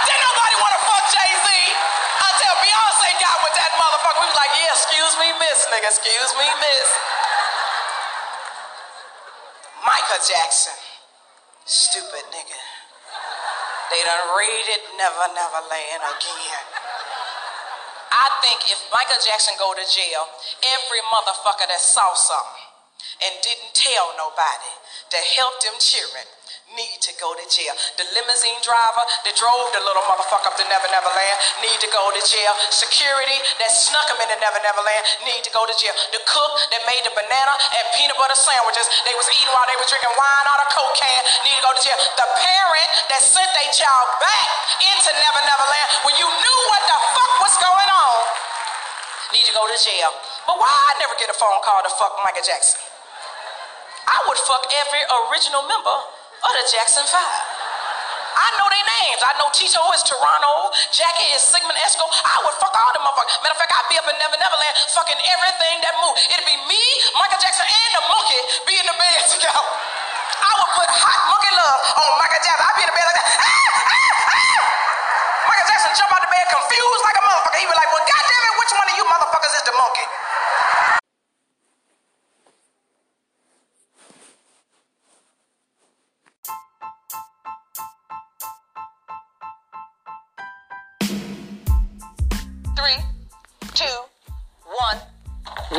Didn't 0.04 0.24
nobody 0.28 0.56
want 0.60 0.76
to 0.76 0.80
fuck 0.84 1.04
Jay-Z 1.08 1.48
until 2.20 2.54
Beyonce 2.60 3.08
got 3.16 3.36
with 3.48 3.56
that 3.56 3.72
motherfucker. 3.80 4.20
We 4.20 4.28
was 4.28 4.36
like, 4.36 4.52
yeah, 4.60 4.76
excuse 4.76 5.14
me, 5.16 5.32
miss, 5.40 5.64
nigga. 5.72 5.88
Excuse 5.88 6.30
me, 6.36 6.44
miss. 6.60 6.88
Michael 9.88 10.20
Jackson. 10.20 10.76
Stupid 11.64 12.28
nigga. 12.28 12.60
They 13.88 14.04
done 14.04 14.36
read 14.36 14.68
it, 14.68 14.84
Never 15.00 15.32
Never 15.32 15.64
Land 15.64 16.02
again. 16.12 16.66
I 18.12 18.28
think 18.44 18.68
if 18.68 18.84
Michael 18.92 19.16
Jackson 19.24 19.56
go 19.56 19.72
to 19.72 19.84
jail, 19.88 20.28
every 20.60 21.00
motherfucker 21.08 21.72
that 21.72 21.80
saw 21.80 22.12
something 22.12 22.63
and 23.22 23.32
didn't 23.42 23.74
tell 23.74 24.14
nobody 24.16 24.72
that 25.12 25.24
helped 25.36 25.62
them 25.62 25.76
children 25.78 26.24
need 26.74 26.98
to 27.02 27.12
go 27.22 27.30
to 27.36 27.44
jail. 27.46 27.74
The 28.00 28.06
limousine 28.16 28.58
driver 28.66 29.04
that 29.26 29.34
drove 29.38 29.70
the 29.70 29.82
little 29.84 30.02
motherfucker 30.10 30.50
up 30.50 30.56
to 30.58 30.66
Never 30.66 30.88
Never 30.90 31.10
Land 31.12 31.38
need 31.62 31.78
to 31.78 31.90
go 31.90 32.10
to 32.10 32.20
jail. 32.26 32.52
Security 32.74 33.38
that 33.62 33.70
snuck 33.70 34.06
him 34.10 34.18
into 34.18 34.36
Never 34.42 34.58
Never 34.64 34.82
Land 34.82 35.04
need 35.28 35.42
to 35.46 35.52
go 35.54 35.62
to 35.64 35.74
jail. 35.78 35.94
The 36.10 36.22
cook 36.26 36.52
that 36.74 36.82
made 36.88 37.02
the 37.06 37.14
banana 37.14 37.54
and 37.54 37.84
peanut 37.94 38.18
butter 38.18 38.36
sandwiches 38.36 38.90
they 39.06 39.14
was 39.14 39.28
eating 39.30 39.52
while 39.54 39.66
they 39.70 39.78
was 39.78 39.86
drinking 39.86 40.12
wine 40.18 40.46
out 40.50 40.60
of 40.66 40.68
coke 40.74 40.98
need 41.46 41.56
to 41.58 41.64
go 41.64 41.72
to 41.72 41.82
jail. 41.82 41.98
The 42.18 42.28
parent 42.42 42.90
that 43.12 43.22
sent 43.22 43.50
their 43.54 43.70
child 43.70 44.06
back 44.18 44.48
into 44.82 45.10
Never 45.14 45.42
Never 45.46 45.66
Land 45.68 45.88
when 46.08 46.14
you 46.18 46.26
knew 46.26 46.58
what 46.72 46.82
the 46.90 46.98
fuck 47.14 47.32
was 47.44 47.54
going 47.60 47.90
on 47.92 48.18
need 49.36 49.46
to 49.46 49.54
go 49.54 49.64
to 49.68 49.78
jail. 49.78 50.10
But 50.48 50.58
why 50.58 50.70
I 50.70 50.92
never 50.98 51.14
get 51.18 51.30
a 51.30 51.36
phone 51.38 51.60
call 51.62 51.82
to 51.86 51.92
fuck 51.98 52.18
Michael 52.24 52.42
Jackson? 52.46 52.93
I 54.04 54.18
would 54.28 54.40
fuck 54.44 54.64
every 54.84 55.02
original 55.32 55.64
member 55.64 55.96
of 56.44 56.52
the 56.52 56.64
Jackson 56.68 57.04
Five. 57.08 57.40
I 58.34 58.48
know 58.58 58.66
their 58.66 58.86
names. 59.00 59.20
I 59.22 59.32
know 59.38 59.48
Tito 59.54 59.78
is 59.94 60.02
Toriano, 60.04 60.74
Jackie 60.90 61.30
is 61.32 61.40
Sigmund 61.40 61.78
Esco. 61.86 62.04
I 62.10 62.36
would 62.44 62.56
fuck 62.58 62.74
all 62.74 62.90
them 62.92 63.06
motherfuckers. 63.06 63.38
Matter 63.40 63.54
of 63.54 63.60
fact, 63.62 63.72
I'd 63.72 63.88
be 63.88 63.96
up 63.96 64.06
in 64.10 64.16
Never 64.18 64.36
Never 64.42 64.58
Land 64.58 64.74
fucking 64.90 65.16
everything 65.16 65.76
that 65.86 65.94
move. 66.02 66.18
It'd 66.34 66.44
be 66.44 66.58
me, 66.66 66.82
Michael 67.16 67.38
Jackson, 67.38 67.64
and 67.64 67.90
the 67.94 68.02
monkey 68.10 68.40
be 68.68 68.74
in 68.76 68.86
the 68.90 68.96
bed 68.98 69.18
together. 69.30 69.64
I 69.64 70.50
would 70.60 70.70
put 70.76 70.88
hot 70.90 71.20
monkey 71.30 71.52
love 71.54 71.80
on 71.94 72.10
Michael 72.18 72.42
Jackson. 72.42 72.66
I'd 72.66 72.74
be 72.74 72.82
in 72.84 72.90
the 72.90 72.96
bed 72.98 73.06
like 73.06 73.18
that. 73.22 73.28
Ah, 73.38 73.46
ah, 73.46 74.34
ah. 74.34 74.58
Michael 75.48 75.66
Jackson 75.70 75.90
jump 75.94 76.10
out 76.10 76.20
the 76.26 76.30
bed 76.34 76.44
confused 76.50 77.02
like 77.06 77.16
a 77.16 77.24
motherfucker. 77.24 77.58
He 77.62 77.66
be 77.70 77.76
like, 77.78 77.90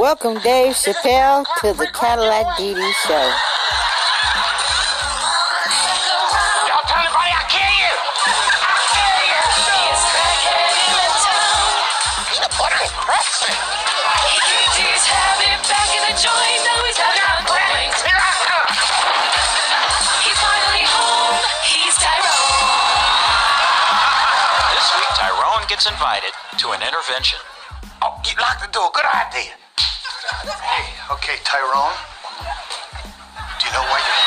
Welcome, 0.06 0.38
Dave 0.46 0.78
Chappelle, 0.78 1.41
to 1.65 1.74
the 1.74 1.89
Cadillac 1.89 2.46
DD 2.62 2.78
Show. 2.78 3.26
Y'all 6.70 6.86
tell 6.86 7.02
anybody 7.02 7.34
I 7.34 7.41
kill 7.50 7.74
you. 7.74 7.89
I 8.70 8.86
kill 8.94 9.18
you. 9.26 9.41
Peanut 12.30 12.54
butter 12.54 12.86
and 12.86 12.94
crust. 12.94 13.50
Here 13.50 13.58
I 18.13 18.30
come. 18.46 18.70
This 24.70 24.86
week, 24.94 25.10
Tyrone 25.18 25.65
gets 25.68 25.89
invited 25.89 26.30
to 26.62 26.78
an 26.78 26.86
intervention. 26.86 27.39
Oh, 28.04 28.22
you 28.22 28.38
locked 28.38 28.62
the 28.62 28.70
door. 28.72 28.91
Good 28.94 29.10
idea. 29.10 29.58
Hey, 30.26 30.90
okay, 31.14 31.38
Tyrone. 31.46 31.94
Do 31.94 33.62
you 33.62 33.74
know 33.78 33.86
why 33.86 34.02
you're 34.02 34.18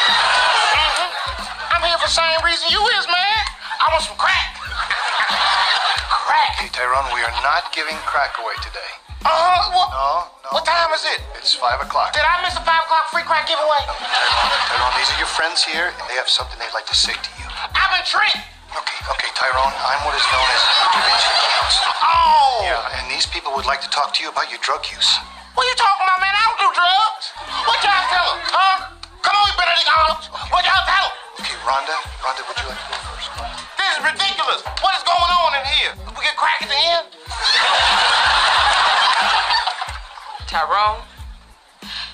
Mm-hmm. 0.79 1.75
I'm 1.75 1.83
here 1.83 1.99
for 1.99 2.07
the 2.07 2.15
same 2.15 2.39
reason 2.47 2.71
you 2.71 2.79
is, 3.03 3.05
man. 3.11 3.43
I 3.83 3.91
want 3.91 4.07
some 4.07 4.15
crack. 4.15 4.55
crack. 4.63 6.55
Hey, 6.63 6.71
Tyrone, 6.71 7.11
we 7.11 7.19
are 7.27 7.35
not 7.43 7.75
giving 7.75 7.99
crack 8.07 8.39
away 8.39 8.55
today. 8.63 8.91
Uh-huh. 9.27 9.75
What, 9.75 9.91
No, 9.91 10.31
no. 10.47 10.49
what 10.55 10.63
time 10.63 10.95
is 10.95 11.03
it? 11.03 11.19
It's 11.35 11.59
5 11.59 11.83
o'clock. 11.83 12.15
Did 12.15 12.23
I 12.23 12.47
miss 12.47 12.55
a 12.55 12.63
5 12.63 12.71
o'clock 12.87 13.11
free 13.11 13.27
crack 13.27 13.51
giveaway? 13.51 13.83
Tyrone, 13.91 14.55
Tyrone, 14.71 14.95
these 15.03 15.11
are 15.11 15.19
your 15.19 15.27
friends 15.35 15.67
here, 15.67 15.91
and 15.91 16.05
they 16.07 16.15
have 16.15 16.31
something 16.31 16.55
they'd 16.63 16.79
like 16.79 16.87
to 16.87 16.95
say 16.95 17.19
to 17.19 17.31
you. 17.43 17.47
I'm 17.75 17.91
been 17.91 18.07
tricked. 18.07 18.39
Okay, 18.71 18.99
okay, 19.19 19.31
Tyrone, 19.35 19.75
I'm 19.83 19.99
what 20.07 20.15
is 20.15 20.23
known 20.31 20.47
as 20.47 20.63
the 20.63 20.75
Da 20.95 21.01
Vinci 21.11 21.31
Counselor. 21.59 21.91
Oh. 22.07 22.63
Yeah, 22.63 22.95
and 23.03 23.11
these 23.11 23.27
people 23.27 23.51
would 23.59 23.67
like 23.67 23.83
to 23.83 23.91
talk 23.91 24.15
to 24.15 24.23
you 24.23 24.31
about 24.31 24.47
your 24.55 24.63
drug 24.63 24.87
use. 24.95 25.19
What 25.59 25.67
are 25.67 25.75
you 25.75 25.83
talking 25.83 26.07
about, 26.07 26.23
man? 26.23 26.31
I 26.39 26.43
don't 26.47 26.61
do 26.63 26.71
drugs. 26.71 27.35
What 27.67 27.83
y'all 27.83 28.07
tell 28.15 28.31
'em, 28.31 28.39
huh? 28.47 28.95
Come 29.27 29.35
on, 29.43 29.51
you 29.51 29.59
Benedict 29.59 29.91
Arnold. 29.91 30.23
What 30.55 30.63
y'all 30.63 30.87
tell 30.87 31.11
'em? 31.11 31.15
Okay, 31.43 31.59
Rhonda, 31.67 31.99
Rhonda, 32.23 32.47
would 32.47 32.59
you 32.63 32.67
like 32.71 32.79
to 32.79 32.87
go 32.95 32.99
first? 33.11 33.27
This 33.75 33.91
is 33.91 33.99
ridiculous. 34.07 34.63
What 34.63 34.95
is 34.95 35.03
going 35.03 35.33
on 35.35 35.59
in 35.59 35.65
here? 35.75 35.99
We 36.15 36.23
get 36.23 36.39
crack 36.39 36.63
at 36.63 36.71
the 36.71 36.79
end? 36.79 37.11
Tyrone, 40.47 41.03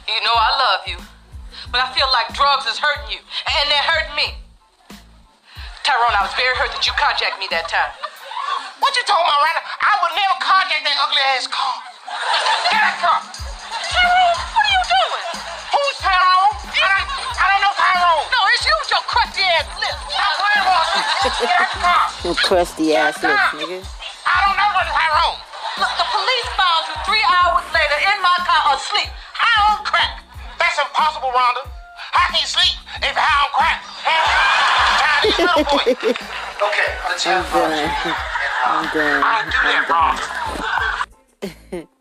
you 0.09 0.19
know 0.25 0.33
I 0.33 0.51
love 0.65 0.89
you, 0.89 0.97
but 1.69 1.85
I 1.85 1.93
feel 1.93 2.09
like 2.17 2.33
drugs 2.33 2.65
is 2.65 2.81
hurting 2.81 3.13
you, 3.13 3.21
and 3.21 3.69
they're 3.69 3.89
hurting 3.93 4.17
me. 4.17 4.41
Tyrone, 5.85 6.17
I 6.17 6.25
was 6.25 6.33
very 6.33 6.57
hurt 6.57 6.73
that 6.73 6.89
you 6.89 6.97
carjacked 6.97 7.37
me 7.37 7.45
that 7.53 7.69
time. 7.69 7.93
What 8.81 8.97
you 8.97 9.05
talking 9.05 9.29
about, 9.29 9.45
Rhonda? 9.45 9.61
I 9.85 9.93
would 10.01 10.17
never 10.17 10.37
carjack 10.41 10.81
that 10.89 10.97
ugly 10.97 11.21
ass 11.37 11.47
car. 11.47 11.94
Get 12.71 12.81
that 12.81 12.97
car. 13.03 13.21
Tyrone, 13.25 14.37
what 14.55 14.65
are 14.65 14.73
you 14.75 14.83
doing? 14.95 15.25
Who's 15.75 15.97
Tyrone? 16.03 16.55
I 16.55 16.87
don't, 16.91 17.09
I 17.39 17.45
don't 17.51 17.63
know 17.65 17.75
Tyrone. 17.75 18.25
No, 18.31 18.41
it's 18.55 18.63
you 18.65 18.75
with 18.81 18.91
your 18.95 19.05
crusty 19.07 19.45
ass 19.45 19.67
lips. 19.79 20.01
Stop 20.11 20.33
playing 20.41 20.65
with 20.67 20.79
us. 20.79 21.39
Get 21.41 21.51
out 21.55 21.69
the 21.75 21.81
car. 21.83 22.05
Them 22.23 22.35
crusty 22.39 22.87
ass 22.95 23.17
lips, 23.23 23.49
nigga. 23.59 23.79
I 24.25 24.37
don't 24.47 24.57
know 24.59 24.71
what 24.75 24.87
Tyrone. 24.89 25.39
Look, 25.79 25.93
the 25.99 26.07
police 26.07 26.49
found 26.55 26.83
you 26.89 26.97
three 27.05 27.27
hours 27.27 27.67
later 27.75 27.99
in 27.99 28.17
my 28.23 28.37
car 28.47 28.79
asleep, 28.79 29.11
high 29.35 29.75
on 29.75 29.83
crack. 29.85 30.23
That's 30.59 30.79
impossible, 30.79 31.35
Rhonda. 31.35 31.67
How 32.15 32.31
can 32.31 32.39
you 32.41 32.47
sleep 32.47 32.79
if 33.03 33.11
you're 33.11 33.19
high 33.19 33.43
on 33.43 33.51
crack? 33.59 33.83
Time 35.03 35.21
to 35.23 35.31
get 35.35 35.51
up 35.51 35.67
for 35.67 35.83
you. 35.91 36.15
Okay, 36.63 36.89
let's 37.11 37.27
I'm 37.27 37.43
have 37.43 37.51
fun. 37.51 37.71
done. 37.75 37.91
I'm 38.65 38.87
done. 38.95 39.21
I 39.23 39.43
don't 39.43 39.51
do 39.51 39.67
that, 39.67 39.85
Rhonda. 39.91 41.89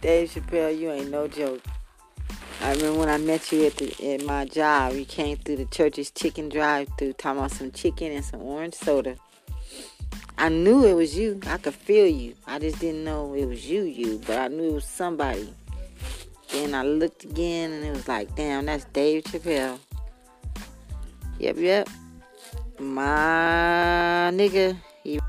Dave 0.00 0.30
Chappelle, 0.30 0.78
you 0.78 0.90
ain't 0.90 1.10
no 1.10 1.28
joke. 1.28 1.60
I 2.62 2.72
remember 2.72 3.00
when 3.00 3.08
I 3.08 3.18
met 3.18 3.52
you 3.52 3.66
at 3.66 3.76
the 3.76 4.14
at 4.14 4.24
my 4.24 4.44
job. 4.44 4.94
You 4.94 5.04
came 5.04 5.36
through 5.36 5.56
the 5.56 5.64
church's 5.66 6.10
chicken 6.10 6.48
drive-through, 6.48 7.14
talking 7.14 7.38
about 7.38 7.50
some 7.52 7.70
chicken 7.70 8.12
and 8.12 8.24
some 8.24 8.42
orange 8.42 8.74
soda. 8.74 9.16
I 10.38 10.48
knew 10.48 10.86
it 10.86 10.94
was 10.94 11.16
you. 11.16 11.38
I 11.46 11.58
could 11.58 11.74
feel 11.74 12.06
you. 12.06 12.34
I 12.46 12.58
just 12.58 12.78
didn't 12.78 13.04
know 13.04 13.34
it 13.34 13.44
was 13.44 13.68
you, 13.68 13.82
you, 13.82 14.20
but 14.26 14.38
I 14.38 14.48
knew 14.48 14.70
it 14.70 14.74
was 14.74 14.84
somebody. 14.86 15.52
Then 16.52 16.74
I 16.74 16.82
looked 16.82 17.24
again, 17.24 17.72
and 17.72 17.84
it 17.84 17.90
was 17.90 18.08
like, 18.08 18.34
damn, 18.34 18.66
that's 18.66 18.84
Dave 18.86 19.24
Chappelle. 19.24 19.78
Yep, 21.38 21.56
yep. 21.58 21.88
My 22.78 24.30
nigga, 24.32 24.76
he 25.04 25.20